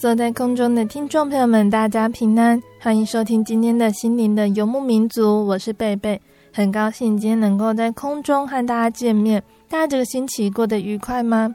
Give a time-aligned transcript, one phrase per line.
[0.00, 6.20] 所有在空中的听众朋友们，大家平安，欢迎收听今天的心灵的游牧民族，我是贝贝，
[6.52, 9.42] 很高兴今天能够在空中和大家见面。
[9.68, 11.52] 大家这个星期过得愉快吗？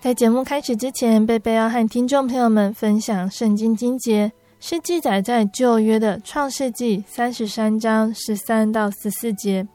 [0.00, 9.68] 在节目开始之前，贝贝要和听众朋友们分享圣经经节，是记载在旧约的创世纪三十三章十三到十四节。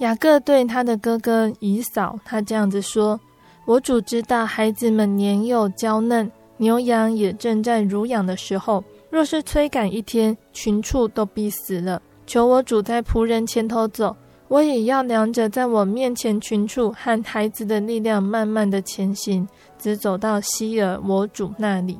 [0.00, 3.18] 雅各对他的哥哥以扫，他这样子说
[3.64, 12.02] ：“我主知道孩子们年幼娇嫩。”牛羊也正在乳养的时候，若是催赶一天，群畜都必死了。
[12.26, 14.14] 求我主在仆人前头走，
[14.48, 21.98] 我也要量着在我面前群畜和孩子的力量，慢慢的前行，直走到希珥我主那里。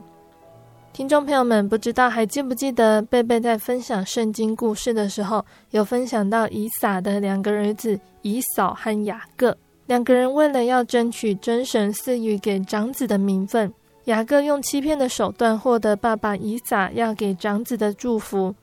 [0.92, 9.56] 听众朋友们，不知道还记不记得贝贝在分享圣经故事的时候，有分享到以撒的两个儿子以扫和雅各，
[9.86, 13.72] 两个人为了要争取真神赐予给长子的名分。
[14.08, 18.54] 雅各用欺骗的手段获得爸爸以撒要给长子的祝福，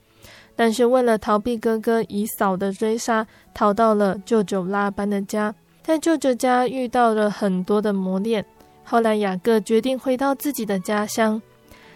[0.56, 8.44] 但是为了逃避哥哥以扫的追杀，逃到了舅舅拉班的家，在舅舅家遇到了很多的磨练。
[8.84, 11.40] 后来雅各决定回到自己的家乡，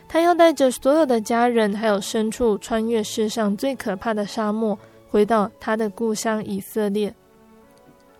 [0.07, 4.77] 他要带着所有的家人还有牲畜，穿越世上最可怕的沙漠，
[5.09, 7.11] 回到他的故乡以色列。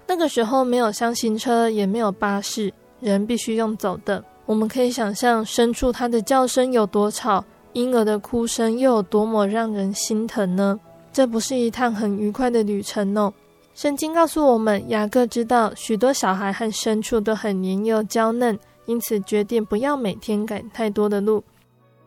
[0.07, 4.23] 那个时候没有箱型车，也没有巴士，人必须用走的。
[4.49, 10.79] 我们可以想象，牲畜它的叫声有多吵，婴儿的哭声又有多么让人心疼呢？
[11.13, 13.31] 这不是一趟很愉快的旅程哦。
[13.75, 18.57] 圣经告诉我们，雅各知道许多小孩和牲畜都很年幼娇嫩，
[18.87, 21.43] 因此决定不要每天赶太多的路。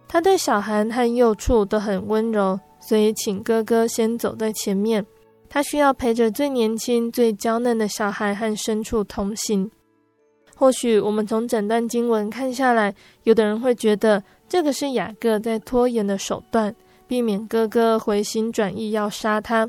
[0.08, 5.06] 他对小孩和幼畜都很温柔，所以请哥哥先走在前面。
[5.48, 9.70] 他需要陪着最年轻、最娇嫩的小孩和牲畜同行。
[10.62, 16.72] 或许我们从整段经文看下来，有的人会觉得这个是雅各在拖延的手段，
[17.08, 19.68] 避免哥哥回心转意要杀他。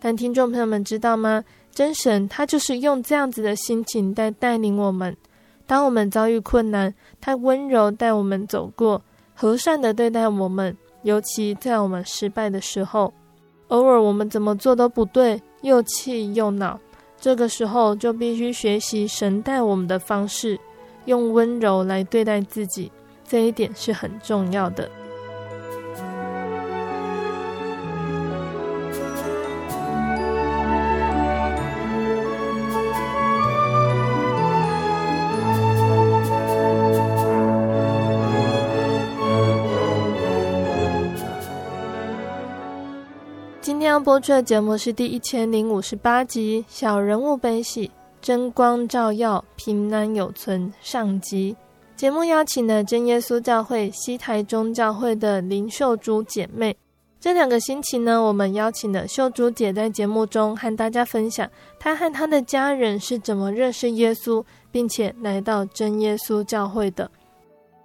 [0.00, 1.44] 但听众朋友们知道吗？
[1.70, 5.16] 真神他就是用这样子的心情在带领我们。
[5.68, 9.00] 当我们遭遇困难，他温柔带我们走过，
[9.36, 10.76] 和善的对待我们。
[11.02, 13.14] 尤其在我们失败的时候，
[13.68, 16.80] 偶尔我们怎么做都不对，又气又恼。
[17.24, 20.60] 这个时候就必须学习神带我们的方式，
[21.06, 22.92] 用温柔来对待自己，
[23.26, 24.90] 这一点是很重要的。
[44.04, 47.90] 播出的节目是第一千零五十八集《小人物悲喜，
[48.20, 51.56] 真光照耀，平安有存》上集。
[51.96, 56.76] 节目邀请了真耶稣教会西台中教会的林秀珠姐妹。
[57.18, 61.50] 这两个星期呢，我们邀请了秀珠姐在节目中和大家分享
[61.80, 67.10] 她和她的家人是怎么认识耶稣，并且来到真耶稣教会的。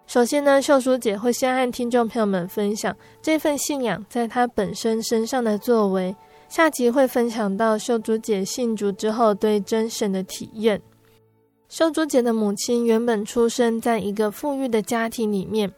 [0.10, 6.16] 首先呢，秀珠姐会先和听众朋友们分享这份信仰在她本身身上的作为。
[6.48, 10.82] 下集会分享到秀珠姐信主之后对真神的体验。
[11.68, 15.72] 秀珠姐的母亲原本出生在一个富裕的家庭里面，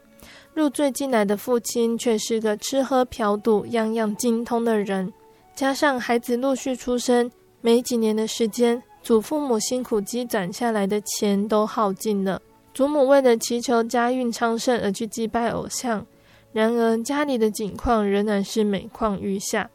[0.53, 5.11] 入赘进来的父亲却是个吃喝嫖赌样样精通的人，
[5.53, 7.29] 加上孩子陆续出生，
[7.59, 12.41] 没几年的时间，祖父母辛苦积攒下来的钱都耗尽了。
[12.73, 16.05] 祖母为了祈求家运昌盛而去祭拜偶像，
[16.53, 19.69] 然而家里的景况仍然是每况愈下。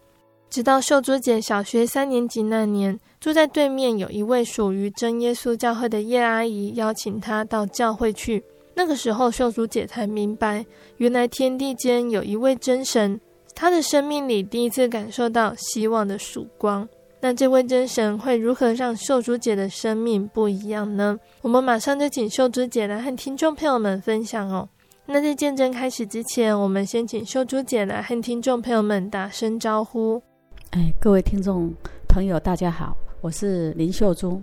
[0.49, 8.43] 直到秀珠姐小学三年级那年，住在对面有一位属于真耶稣教会的叶阿姨邀请她到教会去。
[8.75, 10.65] 那个时候，秀珠姐才明白，
[10.99, 13.21] 原来天地间有一位真神，
[13.55, 16.89] 她的生命里第一次感受到希望的曙光。
[17.21, 21.19] 那这位真神会如何让秀珠姐的生命不一样呢？
[21.41, 24.69] 我们马上就请秀珠姐来和听众朋友们分享哦。
[25.07, 30.23] 那在见证开始之前，我们先请秀珠姐来和听众朋友们打声招呼。
[30.71, 31.73] 哎，各位听众
[32.09, 34.43] 朋友，大家好，我是林秀珠。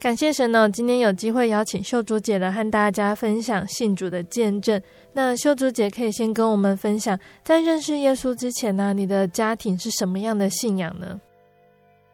[0.00, 4.78] 感谢神哦，今天有机会邀请秀珠姐来和大家分享信主的见证。
[5.12, 11.20] 那秀珠姐可以先跟我们分享，在认识耶稣之前呢，你的家庭是什么样的信仰呢？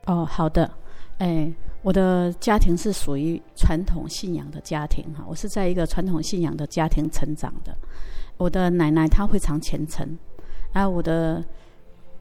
[0.06, 0.70] 哦，好的。
[1.19, 1.52] 哎，
[1.82, 7.76] 我的家庭是属于传统信仰的家庭哈，我是在一个传统信仰的家庭成长的。
[8.37, 10.19] 我的奶奶她非常虔诚，
[10.73, 11.44] 啊，我的。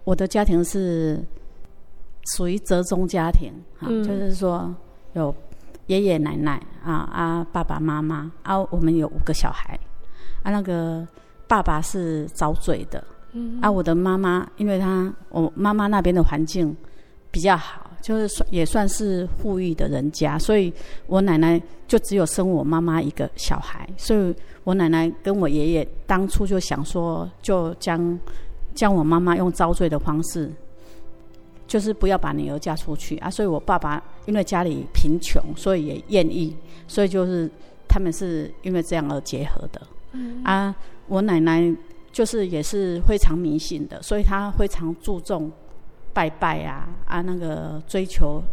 [0.06, 1.24] 我的家庭是
[2.34, 4.74] 属于折中家庭，哈、嗯，就是说
[5.14, 5.36] 有
[5.86, 9.78] 爷爷奶奶啊啊，爸爸妈妈啊，我们有五个小孩
[10.42, 10.50] 啊。
[10.50, 11.08] 那个
[11.48, 13.04] 爸爸是遭罪的，
[13.34, 16.76] 嗯，啊，我的妈妈，因为她我妈妈那边的环境
[17.32, 20.74] 比较好，就是算也算是富裕的人家，所以
[21.08, 24.34] 我奶奶就只有生我妈妈一个小孩，所以
[24.64, 28.20] 我奶奶跟我爷爷当初就想说，就将。
[28.76, 30.50] 将我妈妈用遭罪的方式，
[31.68, 33.30] 就是不要把女儿嫁出去啊！
[33.30, 36.56] 所以我爸爸因为家里贫穷，所以也愿意，
[36.88, 37.50] 所以就是
[37.90, 39.82] 他们是因为这样而结合的。
[40.14, 40.42] 嗯。
[40.46, 40.74] 啊，
[41.08, 41.76] 我奶奶
[42.14, 45.52] 就是也是非常迷信的，所以她非常注重
[46.20, 48.44] 拜拜啊啊，那个追求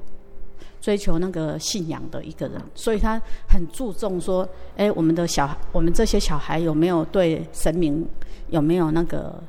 [0.80, 8.06] 追求那个信仰的一个人，所以他很注重说，哎，我们的小孩，我们这些小孩有没有对神明
[8.50, 9.42] 有没有那个。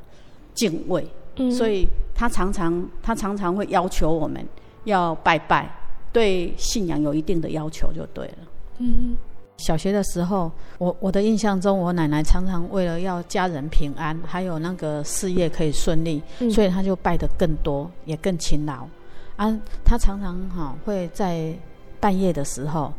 [0.57, 1.07] 敬畏，
[1.51, 4.43] 所以他常常他常常会要求我们
[4.85, 5.71] 要拜拜，
[6.11, 8.37] 对信仰有一定的要求就对了。
[8.79, 9.15] 嗯，
[9.57, 16.21] 小学的时候，我我的印象中，我奶奶常常为了要家人平安，还有那个事业可以顺利，
[16.51, 18.87] 所以她就拜得更多，也更勤劳。
[19.35, 21.53] 啊，她常常哈会在
[21.99, 22.93] 半夜的时候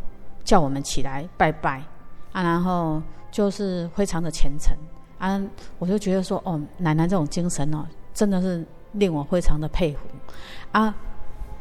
[0.45, 1.83] 叫我们起来拜拜，
[2.33, 3.01] 啊，然后
[3.31, 4.77] 就是非常的虔诚。
[5.19, 5.41] 啊，
[5.79, 7.85] 我就觉得说，哦，奶奶这种精神哦，
[8.15, 10.01] 真的是令我非常的佩服。
[10.73, 10.95] 啊，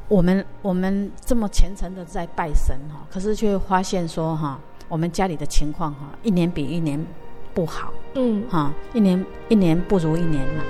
[0.07, 7.05] 我们我们这么虔诚的在拜神哈，可是却发现说哈，我们家里的情况哈，一年比一年
[7.53, 10.63] 不好，嗯，哈，一年一年不如一年了。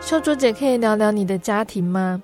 [0.00, 2.22] 秀珠姐可以聊聊你的家庭吗？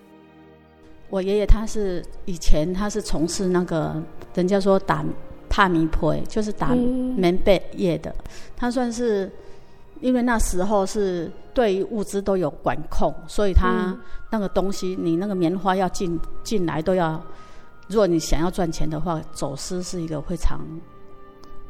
[1.14, 4.02] 我爷爷他是以前他是从事那个
[4.34, 5.04] 人家说打
[5.48, 8.10] 帕米婆，就是打棉被业的。
[8.10, 8.24] 嗯、
[8.56, 9.30] 他算是
[10.00, 13.96] 因为那时候是对于物资都有管控，所以他
[14.30, 17.22] 那个东西你那个棉花要进进来都要，
[17.86, 20.58] 如果你想要赚钱的话，走私是一个非常。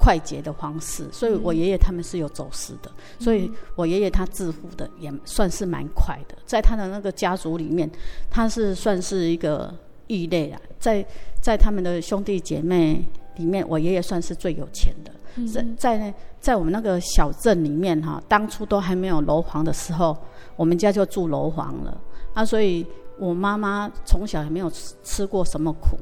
[0.04, 7.90] 快捷的方式，所以我爷爷他们是有走私的，嗯、所以我爷爷他致富的也算是蛮快的，在他的那个家族里面，
[8.30, 9.75] 他是算是一个
[10.08, 11.02] 异类啊，在
[11.40, 13.02] 在他们的兄弟姐妹
[13.37, 20.14] 里面，我爷爷算是最有钱的，嗯、在在在我们那个小镇里面哈，当初都还没有楼房的时候，
[20.54, 21.99] 我们家就住楼房了。
[22.34, 22.84] 啊，所以
[23.16, 25.96] 我妈妈从小也没有吃吃过什么苦。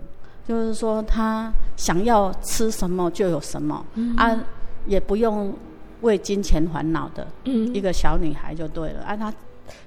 [0.47, 4.37] 就是说，他想要吃什么就有什么，嗯、啊，
[4.87, 5.55] 也不用
[6.01, 9.03] 为金钱烦恼的，一个小女孩就对了。
[9.05, 9.33] 啊，她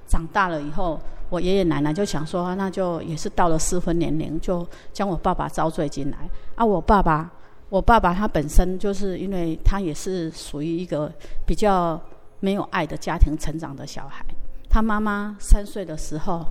[0.06, 0.98] 长大了以后，
[1.28, 6.16] 我爷爷奶奶就想说，那就也是到了适婚年龄，就将我爸爸招赘进来。
[6.54, 7.30] 啊，我爸爸，
[7.68, 11.12] 我爸爸他本身就是因为他也是属于一个
[11.44, 12.00] 比较
[12.40, 14.24] 没有爱的家庭成长的小孩。
[14.70, 16.46] 他妈妈三岁的时候，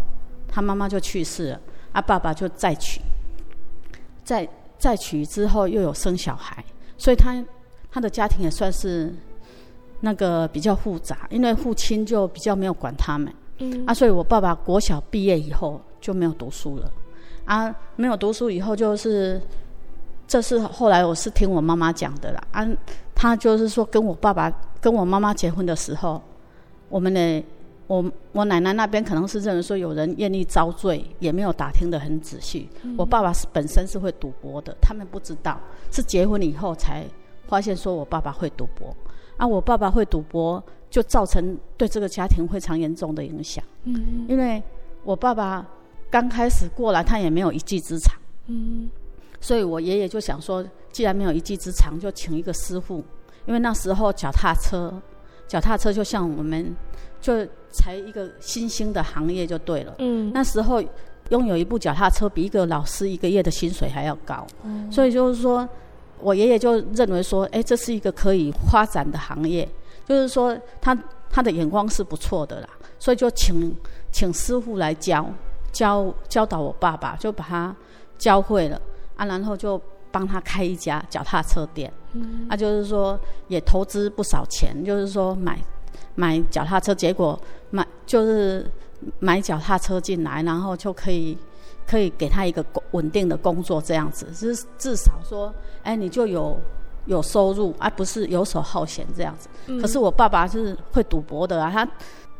[0.47, 1.59] 他妈妈就去世了，
[1.91, 3.01] 啊，爸爸就再娶。
[4.25, 4.45] 再
[4.77, 6.61] 再娶之后又有生小孩，
[6.97, 7.41] 所以他
[7.89, 9.15] 他的家庭也算是
[10.01, 16.91] 那个比较复杂，因为父亲就比较没有管他们，嗯啊，所以我爸爸国小毕业以后就没有读书了，
[17.45, 19.41] 啊，没有读书以后就是
[20.27, 22.43] 这是后来我是听我妈妈讲的啦。
[22.51, 22.67] 啊，
[23.13, 24.51] 他就是说跟我爸爸
[24.81, 26.21] 跟我妈妈结婚的时候，
[26.89, 27.41] 我们的
[27.87, 32.67] 我我奶奶那边可能是认为说有人愿意遭罪，也没有打听得很仔细。
[32.83, 35.59] 嗯、我爸爸是本身是会赌博的，他们不知道，
[35.91, 37.05] 是结婚以后才
[37.47, 38.95] 发现说我爸爸会赌博。
[39.37, 43.63] 啊，我爸爸会赌博，就造成对这个家庭非常严重的影响。
[43.83, 44.63] 嗯，因为
[45.03, 45.67] 我爸爸
[46.09, 48.15] 刚开始过来，他也没有一技之长。
[48.47, 48.89] 嗯，
[49.39, 53.03] 所以我爷爷就想说，既然没有一技之长，就请一个师傅。
[53.45, 54.91] 因为那时候脚踏车，
[55.47, 56.75] 脚踏车就像我们
[57.21, 59.95] 就才一个新兴的行业就对了。
[59.99, 60.83] 嗯，那时候
[61.29, 64.45] 拥有一部脚踏车，比一个老师一个月的薪水还要高。
[64.63, 65.67] 嗯，所以就是说。
[66.21, 69.67] 我爷爷就认为说，哎，这是一个可以发展的行业，
[70.07, 70.97] 就是说他
[71.29, 73.75] 他的眼光是不错的啦，所以就请
[74.13, 75.29] 请师傅来教
[75.73, 77.75] 教教导我爸爸，就把他
[78.17, 78.81] 教会了
[79.17, 85.59] 啊，然后就帮他开一家脚踏车店，嗯，啊，就是说也投资不少钱，就是说买
[86.15, 88.65] 买脚踏车，结果买就是
[89.19, 91.37] 买脚踏车进来，然后就可以。
[91.87, 95.53] 可以给他一个稳定的工作，这样子，是至少说，
[95.83, 96.59] 哎，你就有
[97.05, 99.47] 有收入，而不是游手好闲这样子。
[99.67, 99.79] 嗯。
[99.79, 101.87] 可是我爸爸是会赌博的啊，他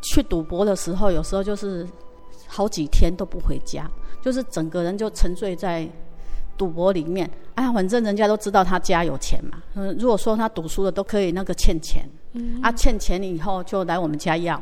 [0.01, 1.87] 去赌博的时候，有时候就是
[2.47, 3.87] 好几天都不回家，
[4.19, 5.87] 就是整个人就沉醉在
[6.57, 7.29] 赌博里面。
[7.55, 9.57] 啊，反正人家都知道他家有钱嘛。
[9.75, 12.03] 嗯，如果说他赌输了，都可以那个欠钱。
[12.33, 12.59] 嗯。
[12.61, 14.55] 啊，欠钱以后就来我们家要，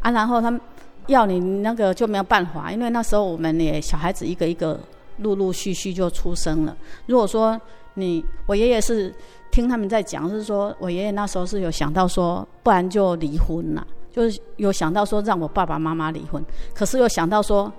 [0.00, 0.60] 啊，然后他们。
[1.08, 4.76] 要你那个就没有办法，因为那时候我们也小孩子一个一个
[5.18, 6.76] 陆陆续续就出生了。
[7.06, 7.56] 如果说
[7.94, 9.14] 你我爷爷是
[9.52, 16.44] 听他们在讲，是说我爷爷那时候是有想到说，不然就离婚了，就是有想到说让我爸爸妈妈离婚。
[16.74, 17.72] 可是又想到说，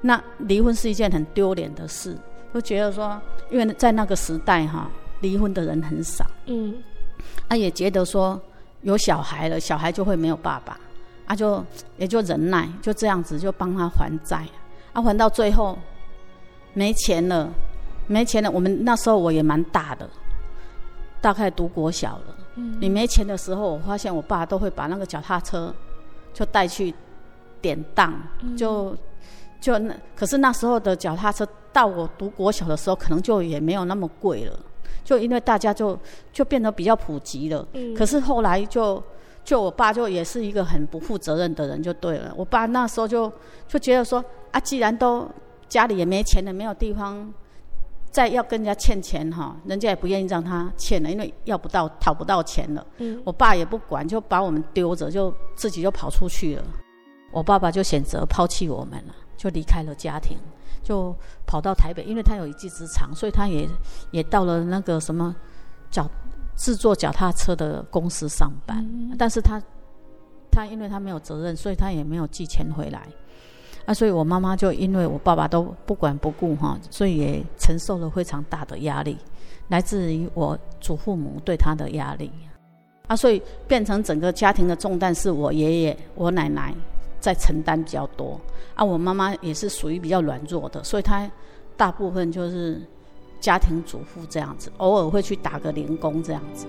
[0.00, 2.16] 那离婚是一件很丢脸的事，
[2.52, 4.90] 就觉得说，因为在那个时代哈，
[5.20, 6.24] 离婚的人很少。
[6.46, 6.74] 嗯，
[7.48, 8.40] 他也觉得说
[8.82, 10.78] 有小孩了，小孩就会没有爸爸。
[11.26, 11.64] 他、啊、就
[11.96, 14.44] 也就忍耐，就这样子就帮他还债，
[14.92, 15.78] 啊，还到最后
[16.74, 17.48] 没钱了，
[18.08, 18.50] 没钱了。
[18.50, 20.10] 我们那时候我也蛮大的，
[21.20, 22.36] 大概读国小了。
[22.56, 22.76] 嗯。
[22.80, 25.72] 你没钱的时候，我发现我爸都会把那个脚踏车
[26.34, 26.92] 就带去
[27.60, 28.12] 典当，
[28.56, 28.96] 就
[29.60, 29.94] 就那。
[30.16, 34.58] 可是那时候的脚踏车到我读国小的时候，可能就也没有那么贵了，
[35.04, 35.98] 就因为大家就
[36.32, 37.66] 就变得比较普及了。
[37.74, 37.94] 嗯。
[37.94, 39.02] 可是后来就。
[39.42, 42.32] 就我爸就也是一个很不负责任的人，就对了。
[42.36, 43.32] 我爸那时候就
[43.66, 45.26] 就觉得说啊，既然都
[45.66, 47.32] 家里也没钱了，没有地方
[48.10, 52.86] 再要跟人家欠钱哈，人家也不愿意让他欠了，因为要不到讨不到钱了。
[52.98, 53.20] 嗯。
[53.24, 56.64] 我爸也不管，就把我们丢着，就自己就跑出去了。
[57.32, 60.36] 我爸爸就选择抛弃我们了，就离开了家庭，
[60.82, 61.16] 就
[61.46, 63.66] 跑到台北，因为他有一技之长，所以他也
[64.10, 65.34] 也到了那个什么
[65.90, 66.06] 脚。
[66.56, 69.58] 制作脚踏车的公司上班，嗯、但是他
[70.50, 73.00] 他因为他没有责任，所以他也没有寄钱回来。
[73.86, 79.16] 啊，所以我妈妈就因为我爸爸都不管不顾哈，所以也承受了非常大的压力，
[79.68, 82.30] 来自于我祖父母对他的压力。
[83.06, 86.74] 啊，所以变成整个家庭的重担是我爷爷、我奶奶
[87.20, 88.40] 在承担比较多。
[88.74, 91.30] 啊，我妈妈也是属于比较软弱的，所以她
[91.76, 92.80] 大部分就是。
[93.40, 96.66] 家庭主妇这样子，偶尔会去打个零工这样子。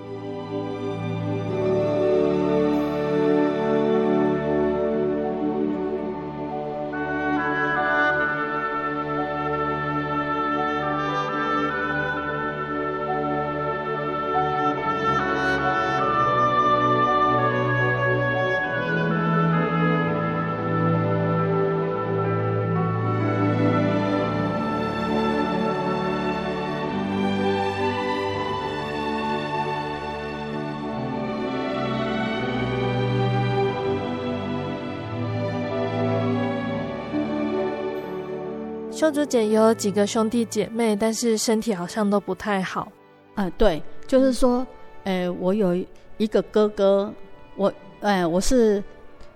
[39.11, 42.91] 珠姐有几个兄弟姐妹，但是身体好像都不太好。
[43.35, 44.65] 嗯、呃，对，就是说，
[45.03, 45.75] 呃，我有
[46.17, 47.13] 一个哥哥，
[47.55, 48.83] 我，呃，我是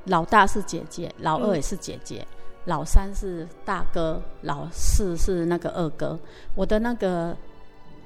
[0.06, 6.18] 老大是姐姐，老二也是姐姐，嗯、老三是大哥，老四是那个二哥。
[6.56, 7.36] 我的那个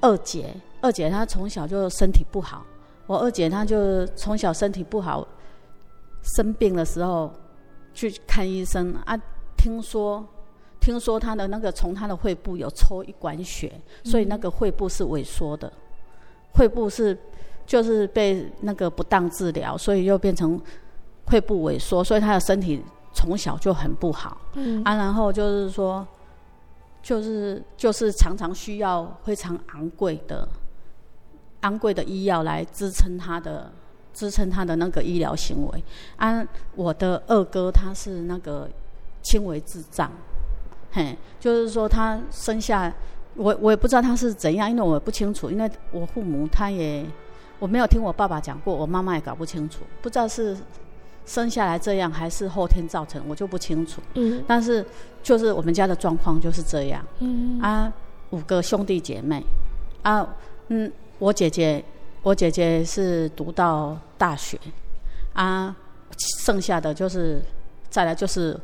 [0.00, 2.64] 二姐，二姐她从小就身体不好，
[3.06, 5.26] 我二姐她就从小身体不好，
[6.22, 7.32] 生病的时候
[7.94, 9.16] 去看医生啊，
[9.56, 10.26] 听说。
[10.80, 13.70] 听说他的那个从他的肺部有抽一管血，
[14.02, 15.70] 所以那个肺部是萎缩的，
[16.54, 17.16] 肺部是
[17.66, 20.60] 就是被那个不当治疗，所以又变成
[21.26, 22.82] 肺部萎缩，所以他的身体
[23.12, 24.40] 从小就很不好。
[24.54, 26.06] 嗯啊，然后就是说
[27.02, 30.48] 就是就是常常需要非常昂贵的
[31.60, 33.70] 昂贵的医药来支撑他的
[34.12, 35.84] 支撑他的那个医疗行为。
[36.16, 36.44] 啊，
[36.74, 38.68] 我的二哥他是那个
[39.22, 40.10] 轻微智障，
[40.92, 42.92] 嘿，就是说他生下
[43.34, 47.04] 我我也不知道他是怎样，因为我不清楚，因为我父母他也
[47.58, 50.56] 我没有听我爸爸讲过，我妈妈也搞不清楚，不知道是。
[51.26, 54.00] 生下来这样还是后天造成，我就不清楚。
[54.14, 54.84] 嗯，但是
[55.22, 57.06] 就是我们家的状况就是这样。
[57.20, 57.92] 嗯啊，
[58.30, 59.40] 五个兄弟姐妹，
[60.02, 60.26] 啊，
[60.68, 61.84] 嗯，我姐姐，
[62.22, 64.58] 我姐姐是读到大学，
[65.34, 65.76] 啊，
[66.44, 67.40] 剩下的就是
[67.88, 68.58] 再来就是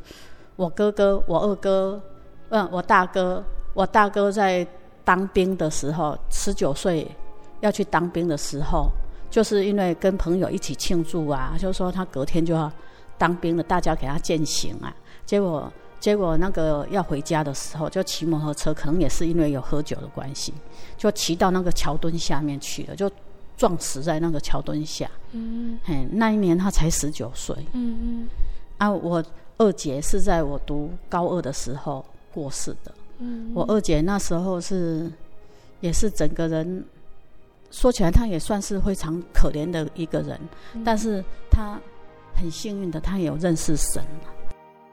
[0.56, 2.02] 我哥哥，我二哥，
[2.50, 4.66] 嗯，我大哥，我大哥在
[5.04, 7.10] 当兵的时候，十九岁
[7.60, 8.90] 要去当兵的时候。
[9.28, 12.72] 就是因为跟朋友一起庆祝啊，就是说他隔天就要
[13.18, 14.94] 当兵了，大家给他践行啊。
[15.26, 20.54] 结果结果那个要回家的时候，就骑摩托车，可能也是因为有喝酒的关系，
[20.96, 23.10] 就骑到那个桥墩下面去了，就
[23.58, 25.10] 撞死在那个桥墩下。
[25.32, 26.08] 嗯嗯。
[26.12, 27.54] 那一年他才十九岁。
[27.72, 28.28] 嗯嗯。
[28.78, 29.22] 啊，我
[29.58, 32.02] 二姐是在我读高二的时候
[32.36, 32.92] 过世的。
[33.20, 33.50] 嗯。
[33.54, 35.10] 我二姐那时候是
[35.80, 36.84] 也是整个人。
[37.68, 40.38] 说起来，她也算是非常可怜的一个人，
[40.74, 41.78] 嗯、但是她
[42.34, 44.00] 很幸运的，她也有认识神。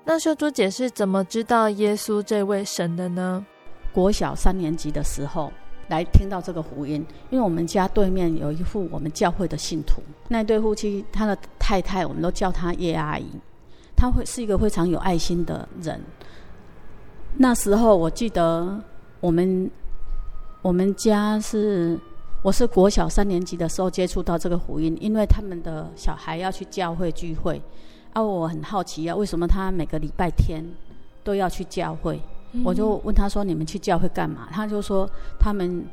[0.03, 3.45] 那秀珠姐是怎么知道耶稣这位神的呢？
[3.93, 5.53] 国小三年级的时候
[5.87, 13.29] 来听到这个福音，因为我们家对面有一户我们教会的信徒，那对夫妻他的太太我们都叫他叶阿姨，
[13.95, 16.01] 他会是一个非常有爱心的人。
[17.37, 18.79] 那时候我记得
[19.19, 19.69] 我们
[20.61, 21.99] 我们家是。
[22.43, 27.61] 我是国小三年级的时候接触到这个福音，因为他们的小孩要去教会聚会，
[28.11, 30.61] 啊，我很好奇啊，为什么他每个礼拜天
[31.23, 32.21] 都要去教会？
[32.51, 35.09] 嗯、我就问他说：“你们去教会干嘛？”他就说
[35.39, 35.85] ：“他们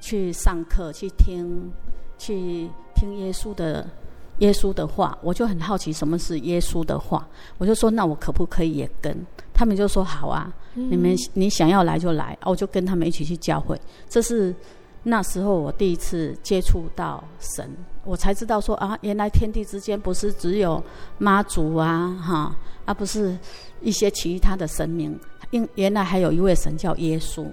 [0.00, 1.70] 去上课，去听，
[2.16, 3.86] 去听耶稣的
[4.38, 9.14] 耶稣的话。”我就很好奇什么是耶稣的话，我就说：“那我可不可以也跟？”
[9.52, 13.80] 他们就说：“好啊，嗯、你们你想要来就来。”啊，我就跟他们一起去教会。
[14.08, 14.54] 这是。
[15.04, 17.70] 那时候我第一次接触到神，
[18.04, 20.82] 我才知道说啊，原来天地之间不是只有
[21.18, 23.38] 妈祖啊，哈，而不是
[23.80, 25.18] 一些其他的神明，
[25.50, 27.46] 因原来还有一位神叫耶稣。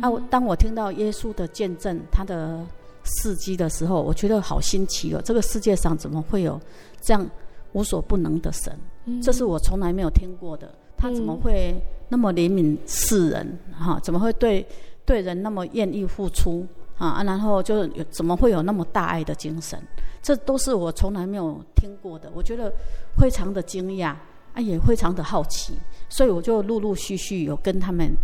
[0.00, 2.64] 啊，我，当我听到耶稣的见证，他的
[3.02, 6.58] 事迹的时候，我觉得好新奇哦，这个世界上怎么会有
[7.02, 7.28] 这样
[7.72, 8.78] 无所不能的神？
[9.06, 10.72] 嗯、这是我从来没有听过的。
[10.96, 11.74] 他怎么会
[12.12, 13.58] 那么怜悯世人？
[13.72, 14.64] 哈，怎么会对
[15.06, 16.66] 对人那么愿意付出？
[16.98, 19.82] 啊，然后就有怎么会有那么大爱的精神？
[20.20, 22.70] 这都是我从来没有听过的，我觉得
[23.18, 24.14] 非常的惊讶，
[24.52, 25.72] 啊，也非常的好奇，
[26.10, 28.14] 所以我就陆陆续续有跟他们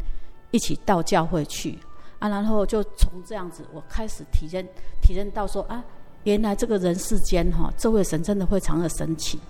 [0.50, 1.78] 一起到教会去，
[2.18, 4.62] 啊，然后就从这样子，我开始体验
[5.00, 5.82] 体验到说啊，
[6.24, 9.40] 原来这个人世间哈，这位神真的非常的神奇，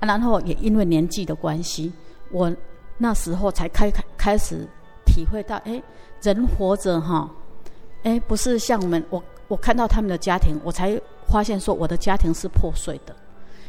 [0.00, 1.92] 啊，然后也因为年纪的关系，
[2.32, 2.52] 我
[3.02, 4.64] 那时候才开开开始
[5.04, 5.82] 体会到，哎，
[6.22, 7.28] 人活着哈。
[8.04, 13.12] 哎，不是像我们，我我看到他们的家庭，我才发现说我的家庭是破碎的，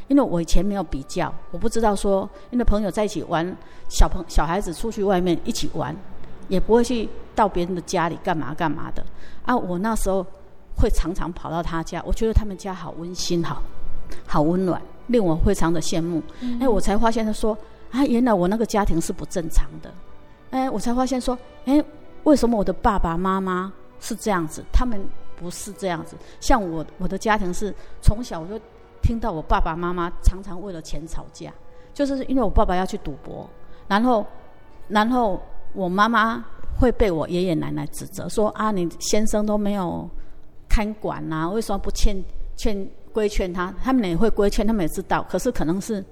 [0.08, 3.44] 因为我以前没有比较，我不知道说，因为朋友在一起玩，
[3.90, 5.96] 小朋小孩子出去外面一起玩，
[6.48, 9.04] 也不会去到别人的家里干嘛干嘛的
[9.46, 9.58] 啊。
[9.58, 10.24] 我那时候
[10.78, 13.64] 会常常跑到他家，我觉得他们家好温馨，好
[14.28, 16.22] 好温暖，令我非常的羡慕。
[16.40, 17.58] 哎、嗯，我才发现他说
[17.94, 19.94] 啊，原来我那个家庭是不正常的。
[20.50, 21.82] 哎，我才发现说，哎，
[22.24, 23.72] 为什么我的爸爸妈妈？
[24.00, 25.02] 是这样子，他们
[25.38, 26.18] 不是这样子。
[26.42, 28.60] 像我，我的家庭是从小我就
[29.02, 31.54] 听到我爸爸妈妈常常为了钱吵架，
[31.94, 33.50] 就是因为我爸爸要去赌博，
[33.88, 34.26] 然后，
[34.90, 36.44] 然后我妈妈
[36.78, 40.10] 会被我爷爷奶奶指责说啊，你先生都没有
[40.68, 42.22] 看管呐，为什么不劝
[42.58, 43.74] 劝规劝他？
[43.82, 46.04] 他们也会规劝，他们也知道，可是可能是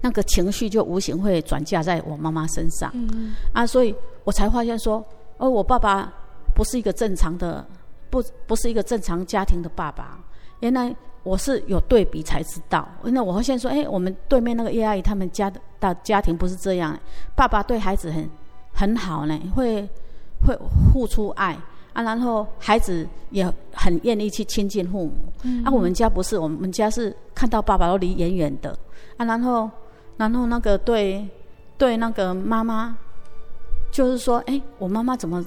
[0.00, 5.04] 那个情绪就无形会转嫁在我妈妈身上，嗯、啊，所以我才发现说，
[5.38, 6.12] 哦，我爸爸。
[6.54, 7.66] 不是一个正常的，
[8.10, 10.18] 不不是一个正常家庭的爸爸。
[10.60, 12.86] 原来我是有对比才知道。
[13.04, 16.94] 因为我发现说，哎，我们对面那个叶阿姨他们家的大家庭不是这样，
[17.34, 18.28] 爸爸对孩子很
[18.74, 19.88] 很好呢，会
[20.46, 20.54] 会
[20.92, 21.58] 付出爱
[21.92, 25.12] 啊，然后孩子也很愿意去亲近父母。
[25.42, 28.76] 嗯、啊，我们家不是，我们家是看到爸爸都离远远的
[29.16, 29.70] 啊，然后
[30.16, 31.28] 然后那个对
[31.76, 32.96] 对那个妈妈，
[33.90, 35.44] 就是说，哎，我妈妈怎么？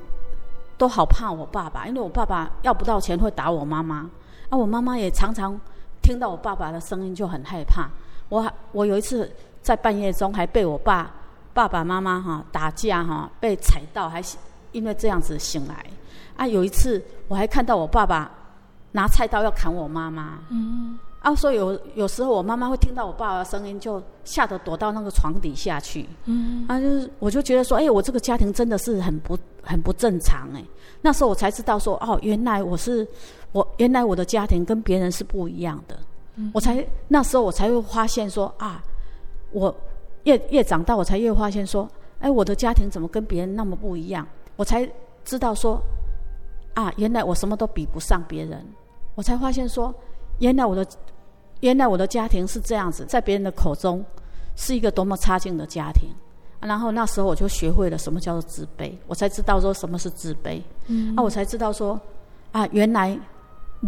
[0.78, 4.10] 都好怕我爸爸，因为我爸爸要不到钱会打我妈妈，
[4.50, 5.58] 啊，我妈妈也常常
[6.02, 7.90] 听到我爸爸的声音就很害怕。
[8.28, 9.32] 我我有一次
[9.62, 11.10] 在半夜中还被我爸
[11.54, 14.22] 爸爸妈妈哈打架哈被踩到，还
[14.74, 15.86] 因为这样子醒来。
[16.36, 18.32] 啊，有一次我还看到我爸爸
[18.92, 20.40] 拿菜刀要砍我妈妈。
[20.50, 20.98] 嗯。
[21.22, 26.08] 啊，所以有有时候我妈妈会听到我爸爸的声音，就吓得躲到那个床底下去。
[26.26, 30.64] 嗯，啊，就是我就觉得说，哎，我这个家庭真的是很不很不正常哎。
[31.02, 33.08] 那时候我才知道说，哦，原来我是
[33.54, 35.98] 我原来我的家庭跟别人是不一样的。
[36.36, 38.84] 嗯，我才那时候我才会发现说啊，
[39.52, 39.76] 我
[40.26, 44.28] 越越长大，我才越发现说，哎，我的家庭怎么跟别人那么不一样？
[44.58, 44.88] 我才
[45.24, 45.82] 知道说，
[46.76, 48.64] 啊，原来我什么都比不上别人。
[49.16, 49.92] 我才发现说，
[50.38, 50.86] 原来我的。
[51.62, 54.04] 原来我的家庭是这样子，在别人的口中
[54.58, 56.10] 是一个多么差劲的家庭。
[56.60, 60.62] 然后那时候我就学会了什么叫做自卑，我才知道说什么是自卑。
[60.88, 62.00] 嗯，啊，我才知道说
[62.52, 63.18] 啊，原来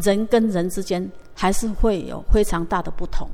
[0.01, 3.29] 人跟人之间还是会有非常大的不同。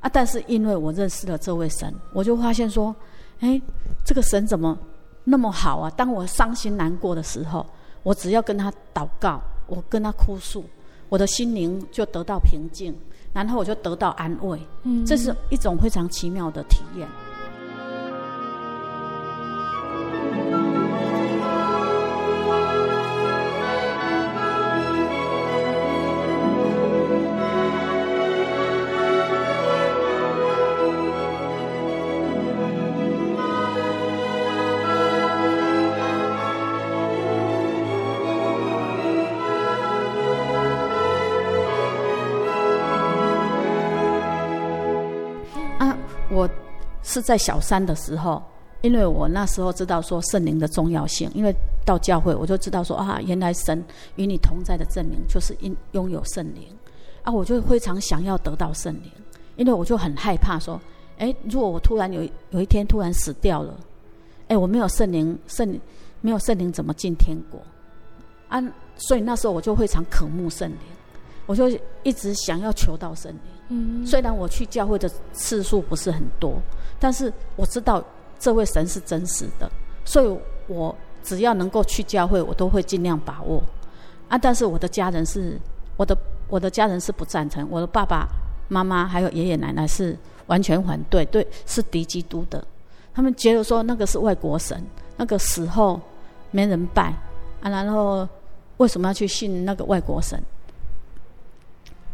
[0.00, 2.94] 啊，但是因为我认识了这位神，我就发现说，
[3.40, 3.60] 哎，
[4.04, 4.78] 这个神怎么
[5.24, 5.90] 那么好啊？
[5.96, 7.64] 当我伤心难过的时候，
[8.06, 10.64] 我只要跟他祷告，我跟他哭诉，
[11.08, 12.94] 我的心灵就得到平静。
[13.32, 17.06] 然后我就得到安慰，嗯，这是一种非常奇妙的体验。
[46.36, 46.46] 我
[47.02, 48.42] 是在小三的时候，
[48.82, 53.82] 因为我那时候知道说圣灵的重要性，因为到教会我就知道说啊，原来神
[54.16, 56.68] 与你同在的证明就是因拥有圣灵。
[57.22, 59.10] 啊，我就非常想要得到圣灵，
[59.56, 60.78] 因为我就很害怕说，
[61.16, 63.74] 哎，如果我突然有有一天突然死掉了，
[64.48, 65.80] 哎，我没有圣灵，圣
[66.20, 67.58] 没有圣灵怎么进天国？
[68.48, 68.62] 啊？
[68.96, 70.78] 所以那时候我就非常渴慕圣灵，
[71.46, 71.70] 我就
[72.02, 73.40] 一直想要求到圣灵。
[73.68, 76.60] 嗯，虽然我去教会的次数不是很多。
[76.98, 78.02] 但是我知道
[78.38, 79.70] 这位神是真实的，
[80.02, 83.62] 所以我只要能够去教会，我都会尽量把握。
[84.28, 85.60] 啊，但是我的家人是，
[85.98, 86.16] 我的
[86.48, 88.26] 我的家人是不赞成，我的爸爸
[88.68, 92.66] 妈妈还有爷爷奶奶是完全反对，对，是敌基督的。
[93.12, 94.82] 他们觉得说那个是外国神，
[95.18, 96.00] 那个死后
[96.50, 97.14] 没人拜
[97.60, 98.26] 啊，然后
[98.78, 100.42] 为什么要去信那个外国神？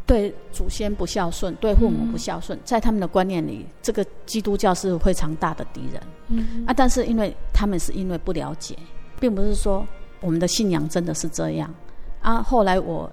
[0.05, 6.03] 对祖先不孝顺，对父母不孝顺，在他们的观念里，这个基督教是非常大的敌人。
[6.29, 8.77] 嗯啊，但是因为他们是因为不了解，
[9.21, 9.87] 并不是说
[10.21, 11.73] 我们的信仰真的是这样。
[12.21, 13.11] 啊，后来我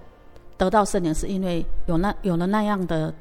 [0.57, 3.13] 得到圣灵，是因为有那有了那样的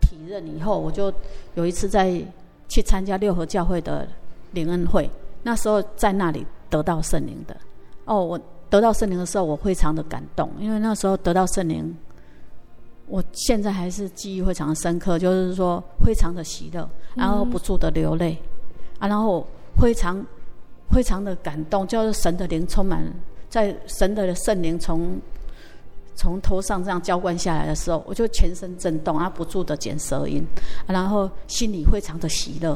[0.00, 1.12] 体认以后，我就
[1.54, 2.20] 有一次在
[2.68, 4.08] 去参加六合教会的
[4.52, 5.08] 灵恩会，
[5.42, 7.54] 那时候在那里得到圣灵的。
[8.06, 11.94] 哦，我得到圣灵的时候，我非常的感动，因为那时候得到圣灵。
[13.10, 18.38] 我现在还是记忆非常深刻，就是说非常的喜乐，然后不住的流泪，
[19.00, 19.44] 啊，然后
[19.76, 20.24] 非常
[20.90, 23.04] 非常的感动，就是神的灵充满
[23.48, 25.18] 在神的圣灵从
[26.14, 30.46] 从头上这样浇灌下来的时候，我就全身震动，啊，不住的卷舌音，
[30.86, 32.74] 然后心里非常的喜乐，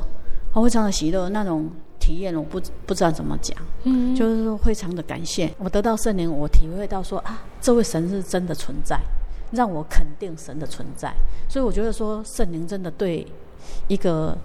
[0.52, 1.70] 啊非常的喜乐那种
[2.00, 8.98] 体验，我不不知道怎么讲，嗯，就是说非常的感谢，我得到圣灵，我体会到说啊，这位神是真的存在。
[9.54, 11.14] 让我肯定神的存在，
[11.48, 13.26] 所以我觉得说圣灵真的对
[13.88, 14.36] 一个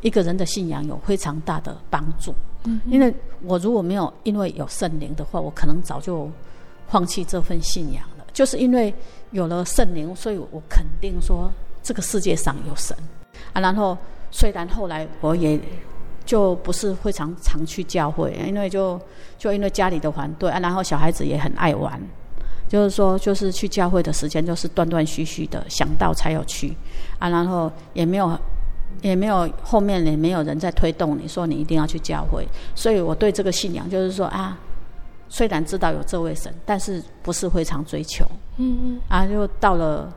[0.00, 2.34] 一个人的信仰有非常大的帮助。
[2.64, 6.30] 嗯，因为我如果没有因为有圣灵的话，我可能早就
[6.88, 8.24] 放弃这份信仰了。
[8.32, 8.92] 就是因为
[9.30, 11.50] 有了圣灵，所以我肯定说
[11.82, 12.96] 这个世界上有神
[13.52, 13.60] 啊。
[13.60, 13.96] 然后
[14.30, 15.58] 虽然后来我也
[16.24, 19.00] 就不是非常常去教会，因为就
[19.38, 22.00] 就因为家里的反对啊，然后小孩子也很爱玩。
[22.68, 26.76] 就是说，就是去教会的时间就是断断续续的，想到才有去
[27.18, 28.38] 啊，然后也没有，
[29.00, 34.58] 也没有后面也没有人在推动你说你一定要去教会，所以我对这个信仰就是说啊，
[35.30, 38.26] 虽然知道有这位神，但是不是非常追求，
[38.58, 40.12] 嗯嗯，啊，就到了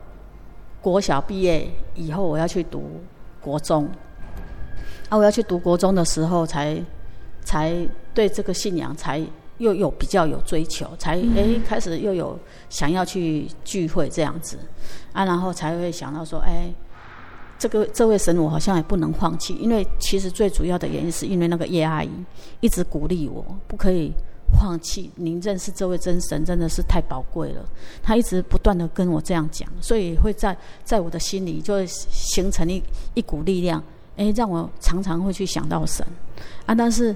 [0.82, 3.00] 国小毕业以后，我要去读
[3.40, 3.88] 国中，
[5.08, 6.78] 啊，我要去读国中的时候才
[7.44, 7.72] 才
[8.12, 9.24] 对这个信仰才。
[9.62, 12.36] 又有比较有追求，才诶开始又有
[12.68, 14.58] 想要去聚会这样子，
[15.12, 16.68] 啊，然后才会想到说，哎，
[17.60, 22.10] 这个这位神我好像也不能放弃，因为其实最主要的原因是因为那个叶阿姨
[22.58, 24.12] 一直鼓励我，不可以
[24.58, 25.08] 放弃。
[25.14, 27.64] 您认识这位真神真的是太宝贵了，
[28.02, 32.82] 他一直不断的跟我这样讲，所以会在在我的心里就会形成一
[33.14, 33.80] 一股力量，
[34.16, 36.04] 哎，让我常常会去想到神，
[36.66, 37.14] 啊，但是。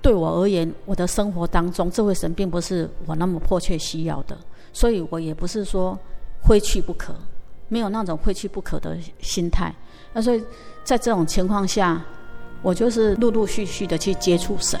[0.00, 4.36] 对我而言，我的生活当中，这位神并不是我那么迫切需要的，
[4.72, 5.98] 所以我也不是说
[6.46, 7.14] 非去不可，
[7.68, 9.74] 没有那种非去不可的心态。
[10.12, 10.42] 那所以
[10.84, 12.02] 在这种情况下，
[12.62, 14.80] 我就是陆陆续续的去接触神。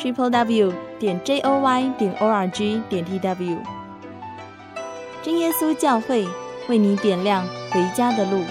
[0.00, 3.58] Triple W 点 J O Y 点 O R G 点 T W，
[5.22, 6.26] 真耶稣教会
[6.70, 8.42] 为你点亮回家的路。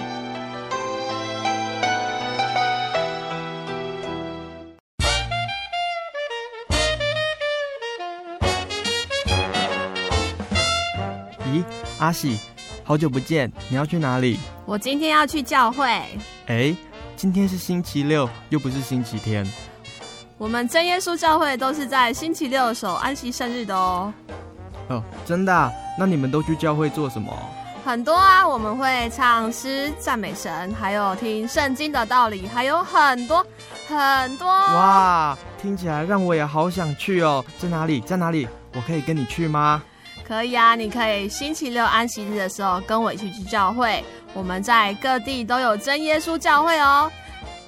[11.48, 11.64] 咦，
[11.98, 12.38] 阿喜，
[12.84, 14.38] 好久不见，你要去哪里？
[14.66, 15.84] 我今天要去教会。
[16.46, 16.72] 哎，
[17.16, 19.44] 今天是星期六，又不是星期天。
[20.40, 24.10] 我们真耶稣教会都是在星期六守安息圣日的哦。
[24.88, 25.70] 哦，真的啊？
[25.98, 27.30] 那你们都去教会做什么？
[27.84, 33.44] 很多啊，我们会唱诗赞美神，还有听圣经的道理，还有很多
[33.86, 34.48] 很多。
[34.48, 37.44] 哇，听起来让我也好想去哦。
[37.58, 38.00] 在哪里？
[38.00, 38.48] 在哪里？
[38.74, 39.82] 我可以跟你去吗？
[40.26, 44.02] 可以啊，你可以星期六安息日的时候跟我一起去教会。
[44.32, 47.12] 我们在各地都有真耶稣教会哦。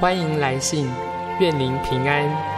[0.00, 0.90] 欢迎来信，
[1.40, 2.49] 愿您平安。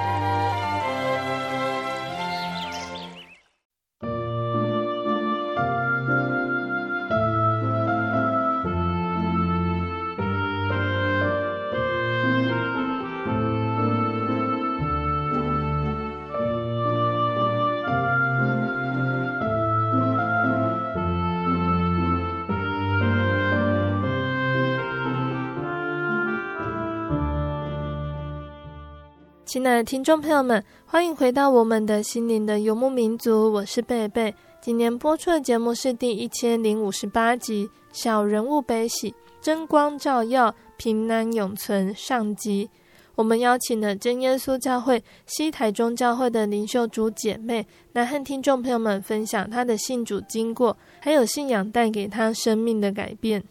[29.76, 34.34] 的听众朋友们，欢迎回到我们的心灵的游牧民族，我是贝贝。
[34.60, 39.10] 今年播出的节目是第一千零五十八集《小人物悲喜》。
[39.40, 42.68] 真光照耀，平安永存上集。
[43.14, 53.42] 我们邀请了真耶稣教会西台中教会的林秀珠姐妹来和听众朋友们分享她的信主经过，还有信仰带给她生命的改变。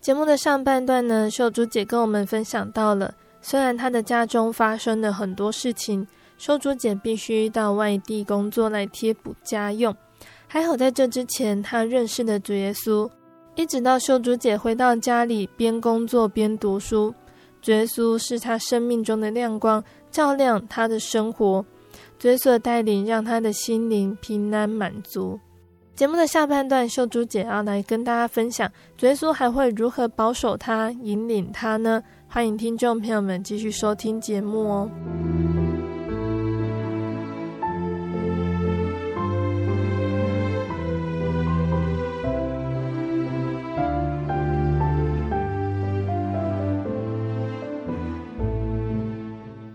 [0.00, 6.06] 节目的上半段呢，秀珠姐跟我们分享到了，虽然她的家中发生了很多事情，
[6.38, 9.94] 秀珠姐必须到外地工作来贴补家用，
[10.46, 13.10] 还好在这之前她认识了主耶稣，
[13.56, 17.14] 一直到秀珠姐回到家里边工作边读书。
[17.60, 21.64] 主耶稣是他生命中的亮光，照亮他的生活。
[22.18, 25.38] 主耶稣的带领让他的心灵平安满足。
[25.94, 32.02] 节目的下半段，秀珠姐要来跟大家分享，主耶稣还会如何保守他、引领他呢？
[32.34, 34.90] 欢迎听众朋友们继续收听节目哦。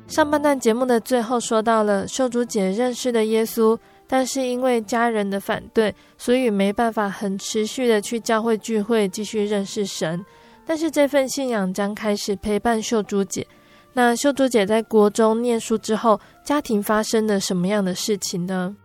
[0.08, 10.26] 上半段节目的最后说到了秀珠姐认识的耶稣，但是因为家人的反对，所以没办法很持续的去教会聚会继续认识神。
[10.68, 13.48] 但是这份信仰将开始陪伴秀珠姐。
[13.94, 18.76] 那秀珠姐在国中念书之后，家庭发生了什么样的事情呢？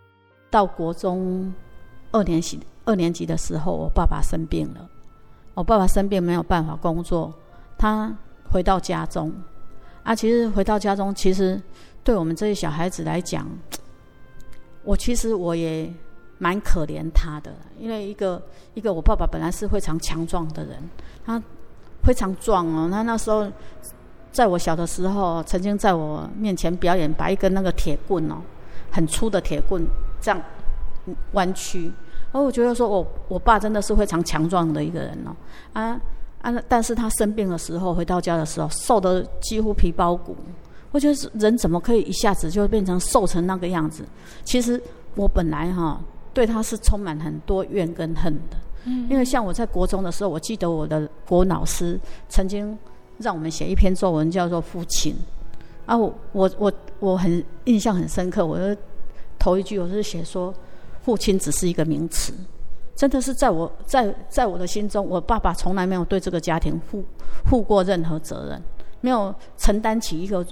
[0.48, 1.52] 到国中
[2.12, 4.88] 二年级二年级的时候，我爸爸生病了。
[5.54, 7.34] 我爸爸生病没有办法工作，
[7.76, 8.16] 他
[8.50, 9.30] 回到家中。
[10.02, 11.60] 啊，其实回到家中，其实
[12.02, 13.46] 对我们这些小孩子来讲，
[14.82, 15.92] 我其实我也
[16.38, 18.42] 蛮可怜他的，因为一个
[18.74, 20.90] 一个我爸爸本来是非常强壮的人，
[21.24, 21.42] 他
[22.02, 22.88] 非常壮哦。
[22.90, 23.46] 他那时候
[24.30, 28.36] 在我小的时候，曾经在我面前表演，把一根那个铁棍哦，
[28.90, 29.86] 很粗的铁棍
[30.20, 30.40] 这样
[31.32, 31.92] 弯曲，
[32.32, 35.34] 而我觉得说我我爸真的是非常强壮的一个人哦，
[35.72, 36.00] 啊。
[36.42, 36.52] 啊！
[36.68, 40.36] 但是他生病的时候，回到家的时候，瘦得几乎皮包骨。
[40.90, 44.04] 我觉得人怎么可以一下子就变成瘦成那个样子？
[44.42, 44.82] 其实
[45.14, 46.00] 我本来哈
[46.34, 48.56] 对他是充满很多怨跟恨的。
[48.84, 49.08] 嗯。
[49.10, 52.76] 因为像我在国中的时候，我记得我的国文老师曾经
[53.18, 55.14] 让我们写一篇作文，叫做《父亲》。
[55.86, 58.46] 啊，我我我我很印象很深刻。
[58.46, 58.76] 我的
[59.38, 60.54] 头一句我是写说，
[61.02, 62.32] 父亲只是一个名词。
[62.94, 67.02] 真的是在我在在我的心中，我爸爸从来没有对这个家庭负
[67.46, 68.62] 负过任何责任，
[69.00, 70.46] 没有承担起一个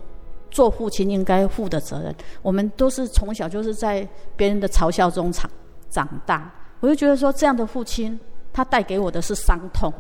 [0.51, 2.13] 做父亲应该负的责任。
[2.43, 5.49] 我们都是从小就是在别人的嘲笑中长
[5.91, 8.19] 长大，我就觉得说这样的父亲，
[8.53, 9.93] 他带给我的是伤痛。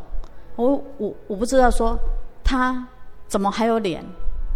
[0.56, 1.98] 我我我不知道说
[2.42, 2.86] 他
[3.28, 4.04] 怎么还有脸，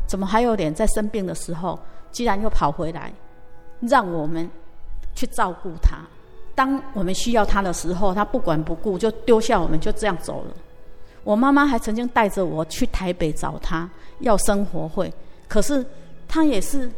[0.07, 1.79] 怎么还有脸在生病的时候，
[2.11, 3.13] 既然又跑回来，
[3.81, 4.51] 让我们
[5.15, 5.99] 去照顾他。
[6.55, 10.55] 当我们需要他的时候，他不管不顾就丢下我们，就这样走了。
[11.25, 13.89] 我妈妈还曾经带着我去台北找他
[14.21, 15.13] 要生活费，
[15.49, 15.85] 可是
[16.29, 16.91] 他也是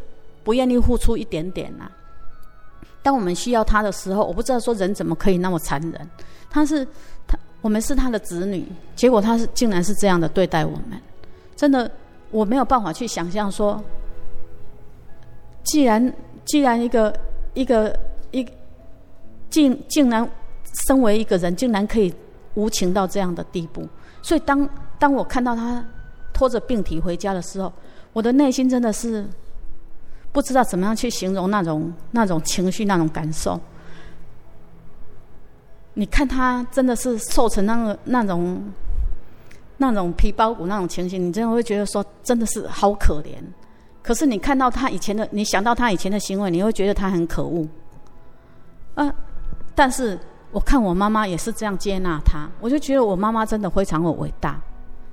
[0.43, 1.91] 不愿意付出一点点呐、
[3.07, 6.11] 当我们需要他的时候，我不知道说人怎么可以那么残忍。
[6.51, 6.85] 他是
[7.25, 8.67] 他，我们是他的子女，
[8.97, 11.01] 结果他是竟然是这样的对待我们，
[11.55, 11.89] 真的
[12.33, 13.81] 我没有办法去想象说，
[15.63, 16.13] 既然
[16.45, 17.17] 既然一个
[17.55, 17.97] 一个
[18.33, 18.45] 一。
[19.49, 20.29] 竟竟然，
[20.89, 22.13] 身为一个人，竟然可以
[22.55, 23.89] 无情到这样的地步。
[24.21, 25.83] 所以当当我看到他
[26.35, 27.73] 拖着病体回家的时候，
[28.13, 29.25] 我的内心真的是
[30.37, 33.59] 不知道怎么样去形容那种那种情绪、那种感受。
[35.95, 38.63] 你看他真的是瘦成那个那种
[39.79, 43.33] 那种皮包骨那种情形，你真的会觉得说真的是好可怜。
[44.03, 47.67] 可是你看到他以前的，你想到他以前的行为，你会觉得他很可恶。
[48.95, 49.11] 啊。
[49.75, 50.19] 但是
[50.53, 54.61] 我看我妈妈也是这样接纳他，我就觉得我妈妈真的非常的伟大。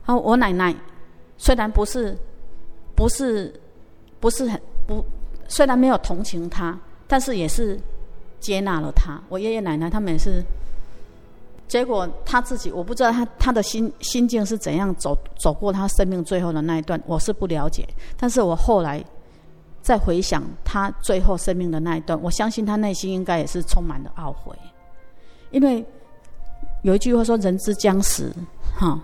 [0.01, 0.75] 好，我奶奶
[1.37, 2.13] 虽然不是
[2.93, 3.57] 不是
[4.19, 5.03] 不是很不，
[5.47, 7.79] 虽然没有同情他，但是也是
[8.39, 9.21] 接纳了他。
[9.29, 10.43] 我爷爷奶奶他们也是，
[11.67, 17.87] 结果他自己我不知道他他的心心境是怎样走走过他生命最后的那一段，我是不了解。
[18.17, 19.03] 但是我后来。
[19.83, 24.57] 再回想他最后生命的那一段，我相信他内心应该也是充满了懊悔，
[25.51, 25.85] 因为
[26.83, 28.33] 有一句话说“人之将死，
[28.79, 28.97] 哈，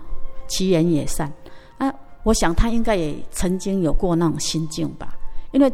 [0.48, 1.30] 其言也善”。
[1.76, 1.92] 啊，
[2.22, 5.14] 我想他应该也曾经有过那种心境吧，
[5.52, 5.72] 因为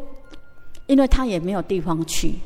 [0.87, 2.37] 因为他也没有地方去，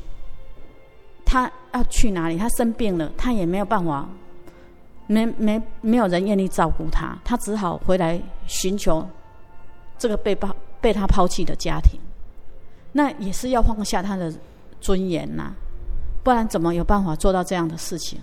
[1.25, 2.37] 他要去哪里？
[2.37, 4.07] 他生病了，他也没有办法，
[5.07, 9.07] 没没没有人愿意照顾他，他只好回来寻求
[9.97, 11.99] 这个被抛被他抛弃的家庭。
[12.93, 14.33] 那也是要放下他的
[14.81, 15.53] 尊严呐、
[16.23, 18.19] 不然怎么有办法做到这样的事情？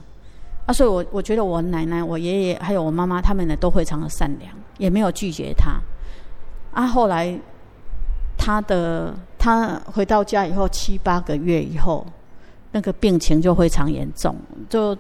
[0.67, 5.81] 啊，所以我我觉得我奶奶、我爷爷还有我妈妈，他们呢都非常的善良，也没有拒绝他。
[6.71, 7.41] 啊，后来
[8.39, 12.07] 他的他回到家以后七八个月以后，
[12.73, 14.35] 那个病情就非常严重，
[14.71, 14.97] 就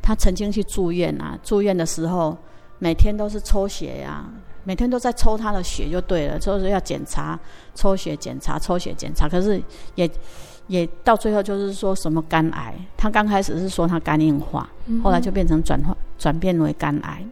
[0.00, 2.36] 他曾经去住院啊，住院的时候
[2.78, 4.30] 每天都是抽血呀、啊，
[4.62, 7.36] 每天都在抽他的血就对了，就是要检查
[7.74, 9.60] 抽血检查抽血检查，可是
[9.96, 10.08] 也。
[10.68, 14.68] 也到最后就是说什么肝癌，他刚开始是说他肝硬化，
[15.00, 17.24] 后来就变成转化转变为肝癌。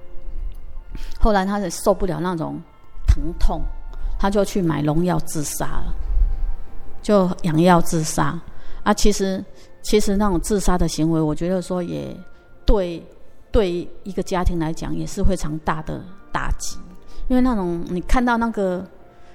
[1.19, 2.61] 后来他也受不了那种
[3.09, 3.61] 疼痛，
[4.19, 5.95] 他就去买农药自杀了，
[7.03, 8.39] 就养药自杀。
[8.83, 9.45] 啊，其实
[9.83, 12.15] 其实那种自杀的行为，我觉得说也
[12.67, 13.05] 对
[13.51, 16.03] 对一个家庭来讲也是非常大的
[16.33, 16.77] 打击，
[17.29, 18.87] 因为那种你看到那个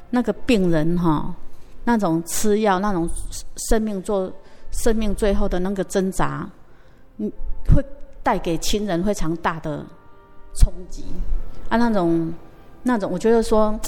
[0.09, 1.33] 那个病人哈。
[1.85, 3.09] 那种吃药，那种
[3.69, 4.31] 生命做
[4.69, 6.47] 生命最后的那个挣扎，
[7.17, 7.31] 嗯，
[7.73, 7.83] 会
[8.21, 9.83] 带给亲人非常大的
[10.53, 11.05] 冲击
[11.67, 11.77] 啊。
[11.77, 12.31] 那种
[12.83, 13.79] 那种，我觉得说，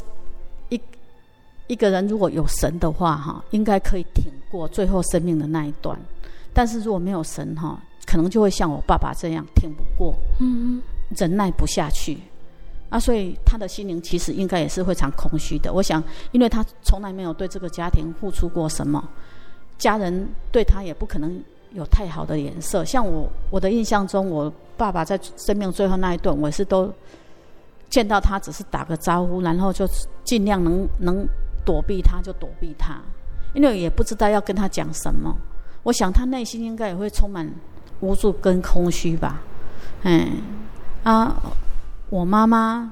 [0.71, 0.81] 一
[1.67, 5.97] 一个人如果有神的话，哈，应该可以挺过最后生命的那一段。
[6.51, 10.81] 但是如果没有神，哈，可能就会像我爸爸这样挺不过，嗯，
[11.15, 12.17] 忍耐不下去。
[12.89, 15.71] 啊，所以他的心灵其实应该也是非常空虚的。
[15.71, 16.03] 我想，
[16.33, 19.01] 因为他从来没有对这个家庭付出过什么，
[19.77, 21.41] 家人对他也不可能
[21.71, 22.83] 有太好的脸色。
[22.83, 26.93] 像我，我的印象中，我爸爸在生命最后那一段，我是都
[27.91, 29.87] 见到他只是打个招呼，然后就
[30.23, 31.27] 尽量能能
[31.63, 32.99] 躲避他就躲避他，
[33.53, 35.37] 因为也不知道要跟他讲什么。
[35.83, 37.47] 我想他内心应该也会充满
[37.99, 39.39] 无助跟空虚吧。
[40.01, 40.41] 嗯，
[41.03, 41.35] 啊。
[42.11, 42.91] 我妈妈，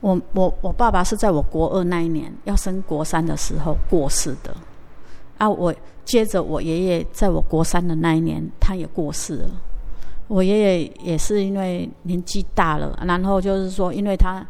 [0.00, 4.56] 我我我爸爸是在我国二那一年要升国三的时候过世的，
[5.36, 5.74] 啊，我
[6.06, 9.50] 接着我爷爷在我国三的那一年他也过世了。
[10.28, 14.44] 我爷爷也是因为年纪大了，然后就是说，因为他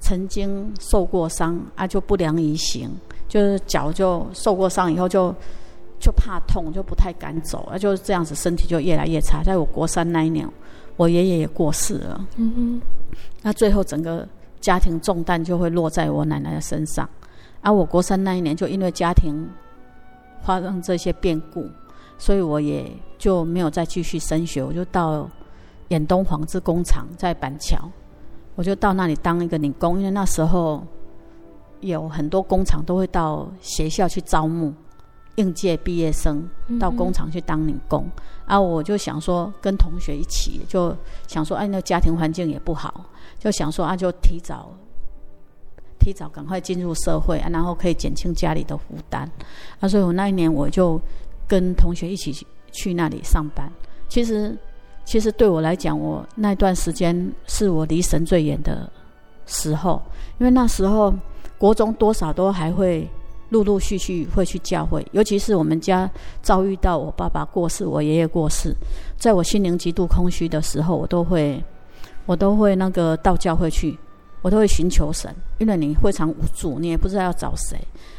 [0.00, 2.90] 曾经受过伤啊，就不良于行，
[3.28, 5.34] 就是脚就受过伤以后就
[6.00, 9.42] 就怕痛，就不太敢走，啊，就是这样子，身体就越来越差。
[9.42, 10.48] 在我国三那一年，
[10.96, 12.26] 我爷爷也过世了。
[12.36, 12.82] 嗯嗯。
[13.42, 14.26] 那最后整个
[14.60, 17.08] 家庭重担就会落在我奶奶的身上，
[17.60, 19.48] 而我国三那一年就因为家庭
[20.42, 21.68] 发生这些变故，
[22.20, 25.28] 所以我也就没有再继续升学，我就到
[25.88, 27.76] 远东纺织工厂在板桥，
[28.54, 30.86] 我就到那里当一个女工，因为那时候
[31.80, 34.72] 有很多工厂都会到学校去招募。
[35.36, 36.46] 应届毕业生
[36.78, 38.12] 到工厂去当女工，嗯、
[38.46, 40.94] 啊，我就想说跟同学一起，就
[41.28, 43.06] 想说，哎，那家庭环境也不好，
[43.38, 44.70] 就想说啊，就提早
[45.98, 49.22] 提早赶快进入社会，啊，然后可以减轻家里的负担。
[49.78, 51.00] 啊，所以我那一年我就
[51.50, 53.68] 跟同学一起去，去那里上班。
[54.08, 54.56] 其实，
[55.04, 57.12] 其实对我来讲，我那段时间
[57.46, 58.88] 是我离神最远的
[59.46, 60.00] 时候，
[60.38, 61.12] 因为那时候
[61.58, 63.10] 国中多少都还会。
[63.50, 66.08] 陆陆续续会去教会，尤其是我们家
[66.40, 68.72] 遭遇到我爸爸过世、我爷爷过世，
[69.16, 71.60] 在我心灵极度空虚的时候，我都会，
[72.26, 73.98] 我都会那个到教会去，
[74.40, 77.76] 我都会寻求神，因为你非常无助，你也不知道要找谁，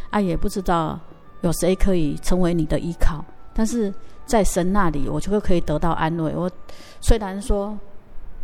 [0.10, 1.00] 啊，也不知道
[1.42, 3.24] 有谁可以成为你的依靠，
[3.54, 3.94] 但是
[4.26, 6.36] 在神那里，我就会可以得到安慰。
[6.36, 6.50] 我
[7.00, 7.78] 虽然说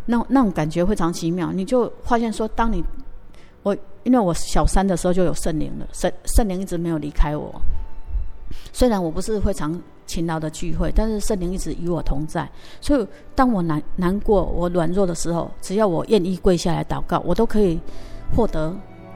[0.06, 2.84] 那那种感觉非常奇妙，你就发现说，当你
[3.62, 3.76] 我。
[4.04, 7.60] 因为我小三的时候就有圣灵了，圣圣灵一直没有离开我。
[8.72, 12.48] 虽然我不是非常勤劳的聚会，但是圣灵一直与我同在。
[12.80, 17.78] 所以当我难难过、我软弱的时候，只要我愿意跪下来祷告，我都可以
[18.34, 18.74] 获得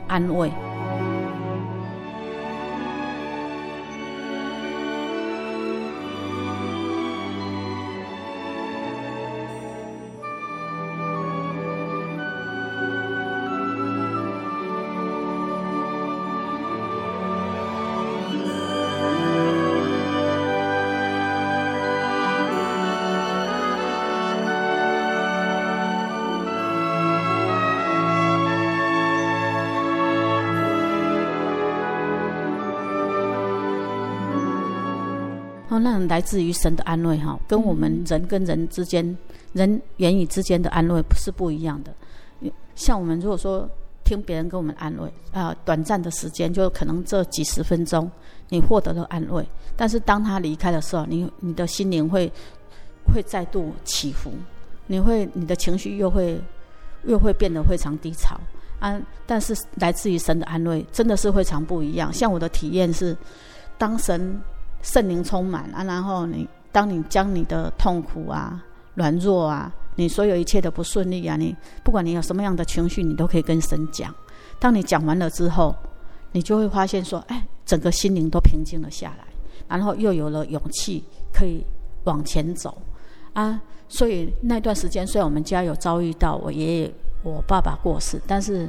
[0.08, 0.52] 安慰。
[36.08, 39.16] 来自于神的安慰哈，跟我们人跟人之间、
[39.52, 41.92] 人言语之间的安慰是不一样的。
[42.74, 43.68] 像我们如果说
[44.04, 48.10] 听别人跟我们安慰啊、短暂的时间就可能这几十分钟
[48.48, 49.46] 你获得了安慰，
[49.76, 52.30] 但是当他离开的时候，你你的心灵会
[53.12, 54.32] 会再度起伏，
[54.86, 56.40] 你会你的情绪又会
[57.04, 58.38] 又会变得非常低潮
[58.80, 59.00] 啊。
[59.26, 62.12] 但是来自于神的安慰真的是非常不一样。
[62.12, 63.16] 像我的体验是，
[63.76, 64.40] 当神。
[64.82, 68.62] 圣灵充满啊，然后你当你将你的痛苦啊、
[68.94, 74.14] 软弱啊，你所有一切的不顺利啊，你不管你有什么样的情绪，你都可以跟神讲。
[74.58, 75.74] 当你讲完了之后，
[76.32, 79.24] 你就会发现说，哎，整个心灵都平静了下来，
[79.68, 81.64] 然后又有了勇气可以
[82.04, 82.80] 往前走
[83.32, 83.60] 啊。
[83.88, 88.66] 所以那段时间，虽然我们家有遭遇到我爷爷、我爸爸过世，但是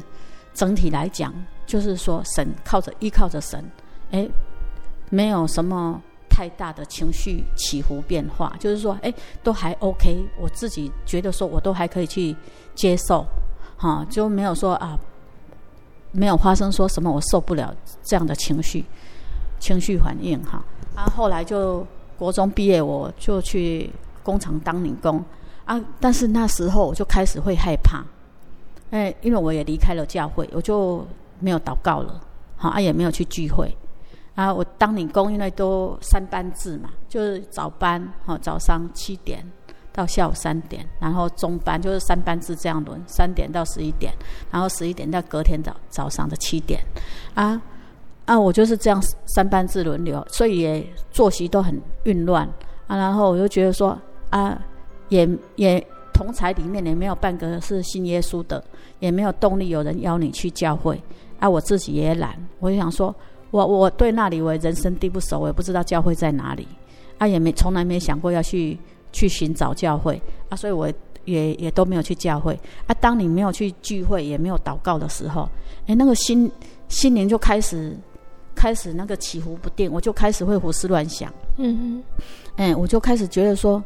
[0.54, 1.34] 整体来讲，
[1.66, 3.64] 就是说神靠着依靠着神，
[4.12, 4.28] 哎，
[5.14, 10.26] 没有什么太大的情绪起伏变化，就是说，哎，都还 OK。
[10.40, 12.36] 我自己觉得说，我都还可以去
[12.74, 13.24] 接受，
[13.78, 15.00] 哈，就没有说啊，
[16.12, 18.84] 没有发生说什么我受不了这样的情绪
[19.60, 20.64] 情绪反应，哈。
[20.96, 21.86] 啊，后来就
[22.18, 23.90] 国中毕业，我就去。
[24.24, 25.22] 工厂当女工
[25.66, 28.02] 啊，但是那时候我就开始会害怕，
[28.90, 31.06] 哎，因为我也离开了教会，我就
[31.42, 32.22] 没有祷告了，
[32.56, 33.76] 好啊，也没有去聚会
[34.36, 34.54] 啊。
[34.54, 39.46] 我当你工，因为都三班制嘛，就是早班，哈，早上七点
[39.92, 44.14] 到下午三点，然后中班就是三班制这样轮，三点到十一点，
[44.52, 46.84] 然后十一点到隔天早早上的七点，
[47.34, 47.62] 啊
[48.26, 49.02] 啊，我就是这样
[49.36, 52.48] 三班制轮流，所以也作息都很混乱
[52.88, 53.98] 啊，然后我就觉得说。
[54.34, 54.60] 啊，
[55.10, 58.64] 也也同才里面也没有半个是信耶稣的，
[58.98, 61.00] 也没有动力有人邀你去教会。
[61.38, 63.14] 啊，我自己也懒，我就想说，
[63.54, 66.68] 我我对那里我人生地不熟，我也不知道教会在哪里。
[67.20, 68.78] 啊，也没从来没想过要去
[69.12, 70.20] 去寻找教会。
[70.50, 70.92] 啊，所以我
[71.26, 72.60] 也也都没有去教会。
[72.88, 75.48] 啊，当你没有去聚会，也没有祷告的时候，
[75.86, 76.52] 哎，那个心
[76.90, 77.96] 心灵就开始
[78.56, 81.32] 开始那个起伏不定，我就开始会胡思乱想。
[81.58, 82.04] 嗯嗯，
[82.56, 83.82] 哎，我就开始觉得说。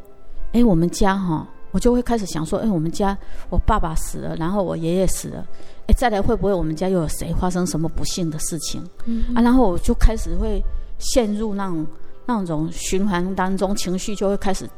[0.54, 3.16] 哎，我们家哈，我就会开始想说，哎，我们家
[3.50, 5.46] 我爸爸死了，然后我爷爷死了，
[5.88, 8.84] 哎，再来会不会我们家又有谁发生什么不幸的事情？
[9.06, 9.26] 嗯。
[9.36, 10.62] 啊，然后我就开始会
[11.00, 11.88] 陷入那种
[12.26, 14.70] 那种循环当中，情绪就会开始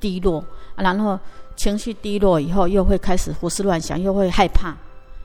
[0.00, 0.38] 低落，
[0.74, 1.18] 啊，然后
[1.56, 4.76] 情绪低落以后，又会开始胡思乱想，又会害怕，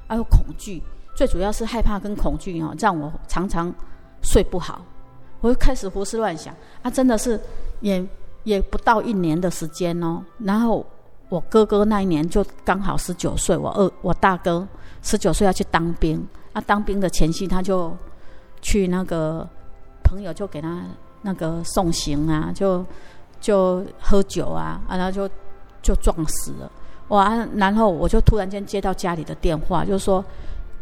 [0.07, 0.81] 还有恐惧，
[1.15, 3.73] 最主要是害怕跟恐惧哦，让我常常
[4.21, 4.83] 睡不好，
[5.41, 7.39] 我就开始胡思乱想，啊，真的是
[7.81, 8.05] 也。
[8.45, 10.83] 也不到一年的时间哦，然后
[11.27, 14.65] 我哥哥那一年就刚好十九岁，我二我大哥
[15.01, 17.95] 十九岁要去当兵，啊，当兵的前夕他就
[18.61, 19.47] 去那个
[20.03, 20.83] 朋友就给他
[21.21, 22.85] 那个送行啊，就
[23.39, 25.29] 就喝酒啊，啊，然后就
[25.81, 26.71] 就撞死了，
[27.09, 27.35] 哇！
[27.55, 30.23] 然后我就突然间接到家里的电话，就说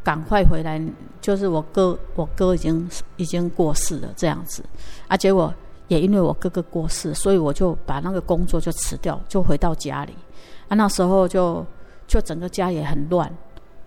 [0.04, 0.82] 赶快回来，
[1.22, 4.64] 就是我哥我哥已经已经过世了这样子，
[5.08, 5.54] 啊，结果。
[5.90, 10.14] 也因为我哥哥过世，所以我就把那个工作就辞掉，就回到家里。
[10.68, 11.66] 啊，那时候就
[12.06, 13.34] 就整个家也很乱，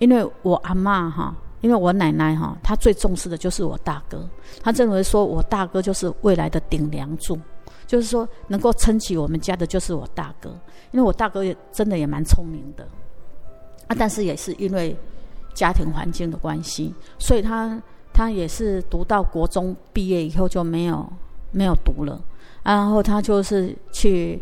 [0.01, 4.29] 因为我阿嬷哈，因为我奶奶哈，她最重视的就是我大哥，
[4.61, 7.39] 她认为说我大哥就是未来的顶梁柱，
[7.87, 10.51] 就是说能够撑起我们家的就是我大哥，
[10.91, 12.85] 因为我大哥也真的也蛮聪明的，
[13.87, 14.97] 啊，但是也是因为
[15.55, 17.81] 家庭环境的关系，所以他
[18.13, 21.09] 他也是读到国中毕业以后就没有。
[21.53, 22.23] 没有读了，
[22.63, 24.41] 然后他就是去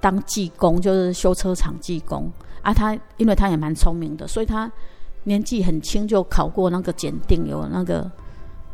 [0.00, 2.30] 当技工，就是修车厂技工
[2.62, 2.72] 啊。
[2.72, 4.70] 他因为他也蛮聪明的，所以他
[5.24, 8.10] 年纪很轻就考过那个检定，有那个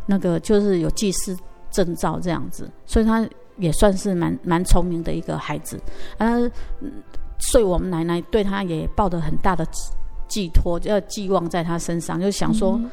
[0.07, 1.37] 那个就是有技师
[1.71, 5.81] 证照这样子，所以他也算是蛮蛮聪明的一个孩子
[6.19, 6.37] 啊。
[7.39, 9.67] 所以我们奶奶对他也抱着很大的
[10.29, 12.73] 寄托，要寄望在他身上，就想说。
[12.79, 12.91] 嗯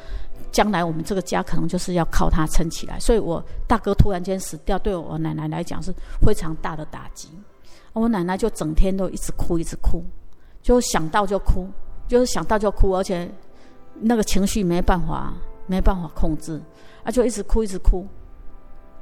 [0.50, 7.28] 将来我们这个家可能就是要靠他撑起来，所以我大哥突然间死掉，对我奶奶来讲是非常大的打击。
[7.94, 10.04] 我奶奶就整天都一直哭，一直哭，
[10.62, 11.66] 就想到就哭，
[12.06, 13.30] 就是想到就哭，而且
[14.00, 15.32] 那个情绪没办法，
[15.66, 16.60] 没办法控制，
[17.04, 18.06] 啊，就一直哭，一直哭。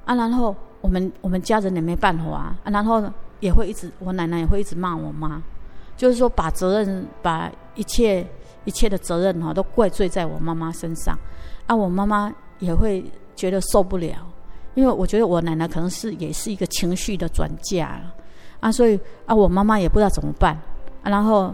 [0.04, 3.02] 啊，然后我们我们家人也没办法啊，然后
[3.40, 5.42] 也会一直，我奶奶也会一直骂我妈，
[5.96, 8.26] 就是说把责任，把一切
[8.64, 11.18] 一切的责任哈，都怪罪在我妈妈身上。
[11.66, 13.02] 啊，我妈妈也会
[13.34, 14.26] 觉得受不了，
[14.74, 18.00] 因为我觉得我奶奶可能是也是一个情绪的转嫁
[18.62, 20.56] 啊，所以啊，我妈妈也不知道怎么办，
[21.02, 21.52] 然后，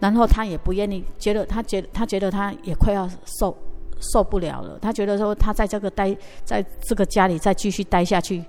[0.00, 3.56] 然后她也不愿意，觉得她觉得她觉得她也快要受
[4.00, 8.44] 受不了了，她觉得说她在这个待在这个家里再继续待下去，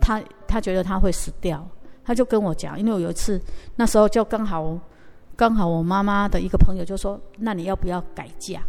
[0.00, 0.18] 她
[0.48, 1.62] 她觉得她会死掉，
[2.02, 3.38] 她就跟我讲，因为我有一次
[3.76, 4.78] 那时候就刚好
[5.36, 8.62] 刚好我妈妈的一个朋友就说，那你要不要改嫁？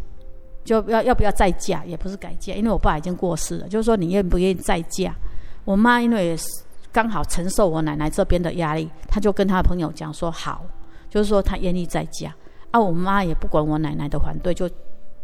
[0.65, 3.69] 就要要不要再嫁，也不是改嫁，因为我爸已经过世了。
[3.69, 5.15] 就是说，你愿不愿意再嫁？
[5.63, 6.45] 我妈因为也是
[6.97, 10.65] 刚好承受我奶奶这边的压力，他就跟他的朋友讲说好，
[11.11, 12.33] 就是说他愿意再嫁。
[12.71, 14.67] 啊，我妈也不管我奶奶的反对，就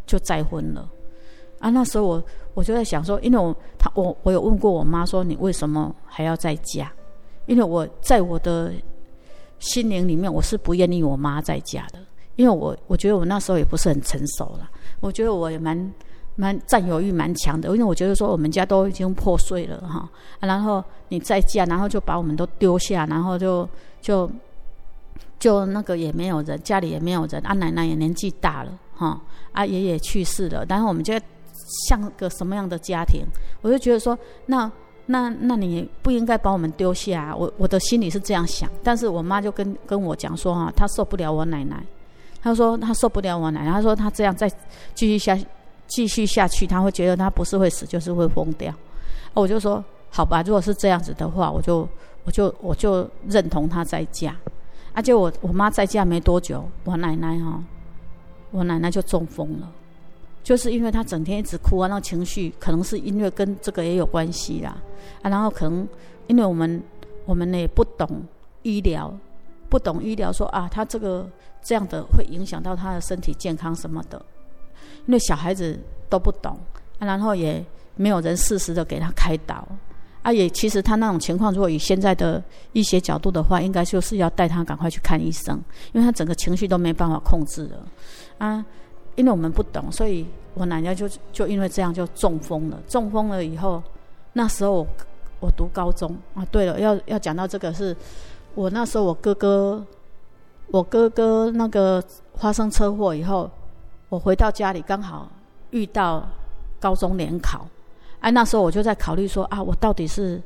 [0.05, 0.87] 就再婚了。
[1.57, 6.91] 啊，那时候我我就在想说，因为我她我我有问过我妈说，你为什么还要再嫁？
[7.47, 8.71] 因为我在我的
[9.57, 11.97] 心灵里面，我是不愿意我妈在家的，
[12.35, 14.69] 因为我我觉得我那时候也不是很成熟了，
[14.99, 15.75] 我觉得我也蛮
[16.35, 20.09] 蛮占有欲蛮强的，因为我觉得说我们家都已经破碎了哈，
[20.39, 23.67] 然后你在家，然后就把我们都丢下，然后就
[24.01, 24.29] 就
[25.39, 29.21] 就那个也没有人，家里也没有人，啊奶奶也年纪大了哈，
[29.51, 31.13] 啊爷爷去世了，然后我们就
[31.87, 33.25] 像个什么样的家庭，
[33.61, 34.71] 我就觉得说那。
[35.07, 41.83] 那那你不应该把我们丢下，我我的心里是这样想，但是我妈就跟跟我讲说哈，她受不了我奶奶，
[42.41, 44.49] 她说她受不了我奶奶，她说她这样再
[44.95, 45.45] 继续下去
[45.93, 48.73] 继续下去，他会觉得他不是会死就是会疯掉。
[49.35, 51.87] 我就说好吧，如果是这样子的话，我就
[52.23, 54.35] 我就我就认同她再嫁。
[54.95, 57.63] 而且我我妈在嫁没多久，我奶奶哈，
[58.49, 59.71] 我奶奶就中风了。
[60.43, 64.75] 就是因为他整天一直哭啊，那情绪可能是因为跟这个也有关系啦，
[65.21, 65.87] 啊，然后可能
[66.27, 66.83] 因为我们
[67.25, 68.23] 我们呢也不懂
[68.63, 69.13] 医疗，
[69.69, 71.25] 不懂医疗说啊，他这个
[71.63, 74.21] 这样的会影响到他的身体健康什么的，
[75.05, 75.79] 因为小孩子
[76.09, 76.57] 都不懂，
[76.99, 77.63] 啊，然后也
[77.95, 79.67] 没有人适时的给他开导，
[80.21, 85.61] 啊，也其实他那种情况，如果以现在的医学角度的话，应该就是要带他赶快去看医生，
[85.91, 87.87] 因为他整个情绪都没办法控制了，
[88.37, 88.65] 啊。
[89.15, 90.25] 因为我们不懂，所以
[90.55, 92.79] 我奶奶就就因为这样就中风了。
[92.87, 93.79] 中风了以后，
[94.33, 94.87] 那时候我
[95.39, 96.43] 我读高中啊。
[96.49, 97.95] 对了，要要讲到这个是，
[98.55, 99.85] 我那时候我哥哥，
[100.71, 102.03] 我哥哥那个
[102.33, 103.47] 发生车祸以后，
[104.13, 105.27] 我回到家里刚好
[105.71, 106.23] 遇到
[106.79, 107.67] 高中联考，
[108.19, 110.39] 哎，那时候我就在考虑说啊，我到底是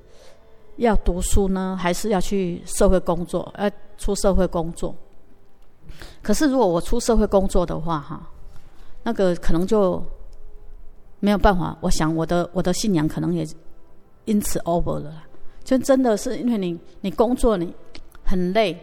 [0.78, 3.52] 要读书呢，还是要去社会工作？
[3.56, 4.96] 呃，出社会工作。
[6.22, 8.22] 可是如果我出社会工作的话，哈。
[9.04, 10.02] 那个可能就
[11.20, 13.46] 没有办法，我想我的我的信仰可能也
[14.24, 15.24] 因此 over 了。
[15.66, 17.74] 就真的是因为你你工作你
[18.24, 18.78] 很累，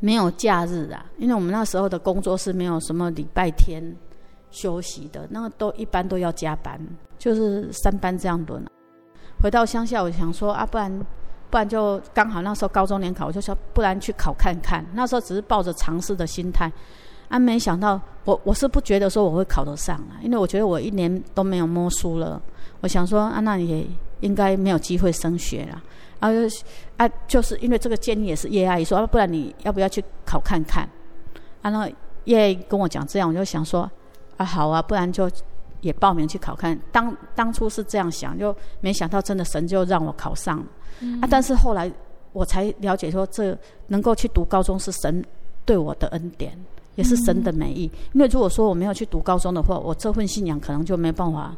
[0.00, 1.04] 没有假日啊。
[1.18, 3.82] 因为我们那时候的工作是没有什么礼拜天
[4.50, 6.80] 休息的，那个都一般都要加班，
[7.18, 8.64] 就是三班这样轮。
[9.40, 11.06] 回到乡下，我想说啊，不然
[11.50, 14.84] 不然就刚好那时候高中联考，我就说不然去考看看。
[14.94, 16.70] 那时候只是抱着尝试的心态。
[17.28, 22.40] 啊，没想到我我是不觉得说我会考得上啊，因为我觉得我一年都没有摸书了。
[22.82, 23.86] 我想说啊，那也
[24.20, 25.82] 应该没有机会升学了。
[26.22, 26.30] 啊，
[26.96, 30.88] 啊，就是因为这个建议也是叶阿姨说，啊，不然你要不要去考看看？
[31.62, 31.90] 啊，那
[32.24, 33.90] 叶阿姨跟我讲这样，我就想说
[34.36, 35.28] 啊，好啊，不然就
[35.80, 36.78] 也报名去考看。
[36.92, 40.66] 当当初是这样想，就没想到真的神就让我考上了。
[41.00, 41.20] 嗯。
[41.20, 41.90] 啊，但是后来
[42.32, 43.58] 我才了解说，这
[43.88, 45.24] 能够去读高中是神
[45.64, 46.56] 对我的恩典。
[46.94, 51.56] 也是神的美意，因为如果说我没有去读高中的话，我这份信仰可能就没办法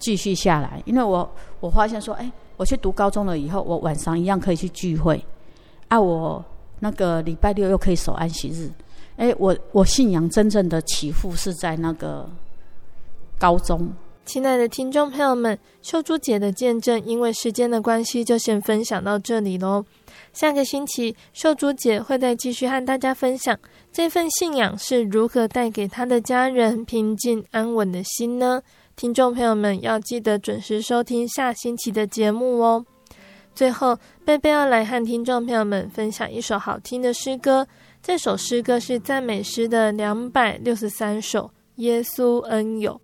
[0.00, 0.82] 继续下来。
[0.84, 1.30] 因为我
[1.60, 5.24] 我发现说，哎，我去读高中了以后，我晚上一样可以去聚会，
[5.88, 6.44] 啊，我
[6.80, 8.70] 那个礼拜六又可以守安息日，
[9.16, 12.28] 哎，我我信仰真正的起伏是在那个
[13.38, 13.90] 高中。
[14.24, 19.84] 亲爱的听众朋友们，秀珠姐的见证，因为时间的关系，就先分享到这里喽。
[20.32, 23.56] 下个星期，秀珠姐会再继续和大家分享
[23.92, 28.60] 这份信仰是如何带给她的家人平静安稳的心呢？
[28.96, 32.82] 听众朋友们要记得准时收听下星期的节目哦。
[33.54, 37.68] 最后，贝贝要来和听众朋友们分享一首好听的诗歌，
[38.02, 41.42] 这首诗歌是赞美诗的两百六十三首，
[41.74, 42.98] 《耶稣恩友》。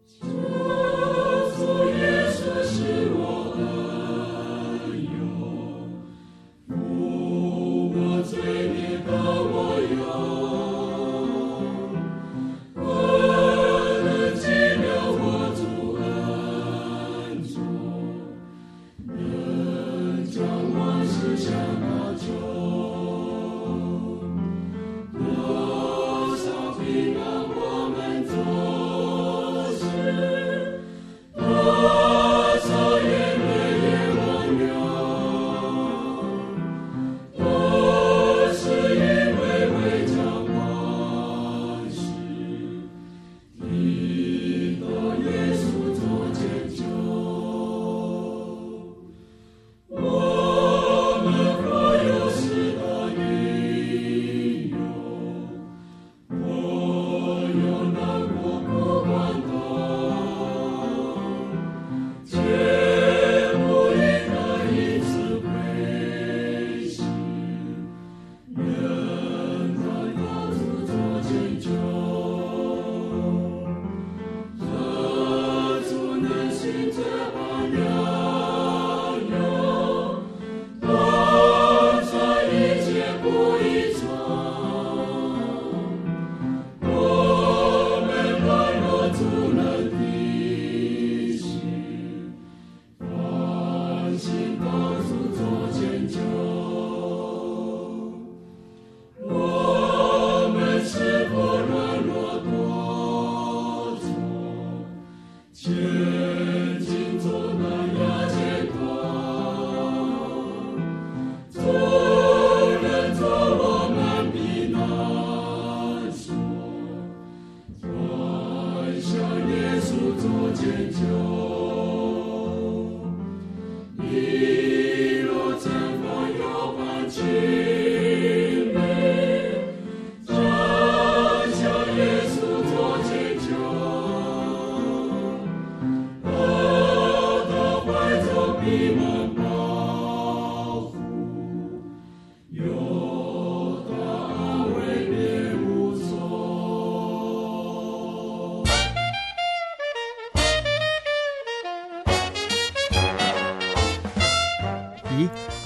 [96.14, 96.51] You.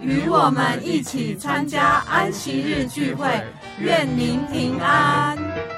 [0.00, 3.26] 与我们一起参加安息日聚会。
[3.80, 5.77] 愿您平安。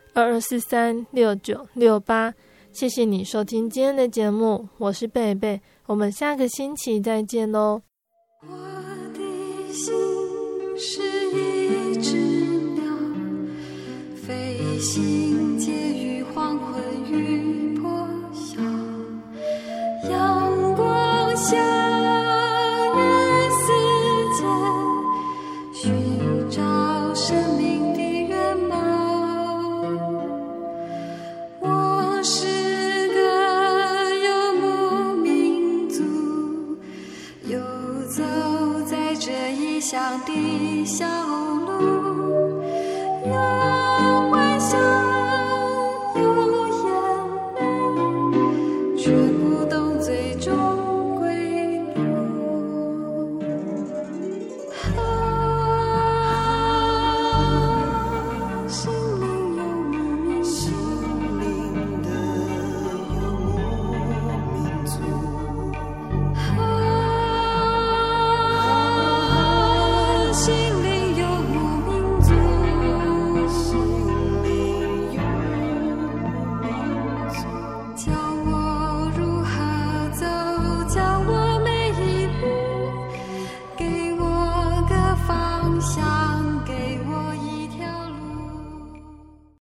[0.13, 2.33] 二二四三六九六八，
[2.73, 7.81] 谢谢你收听今天的节目，我是贝贝，我们下个星期再见哦。
[8.41, 8.47] 我
[9.13, 9.93] 的心
[10.77, 11.01] 是
[11.31, 12.17] 一只
[12.73, 12.83] 鸟，
[14.17, 16.10] 飞行结于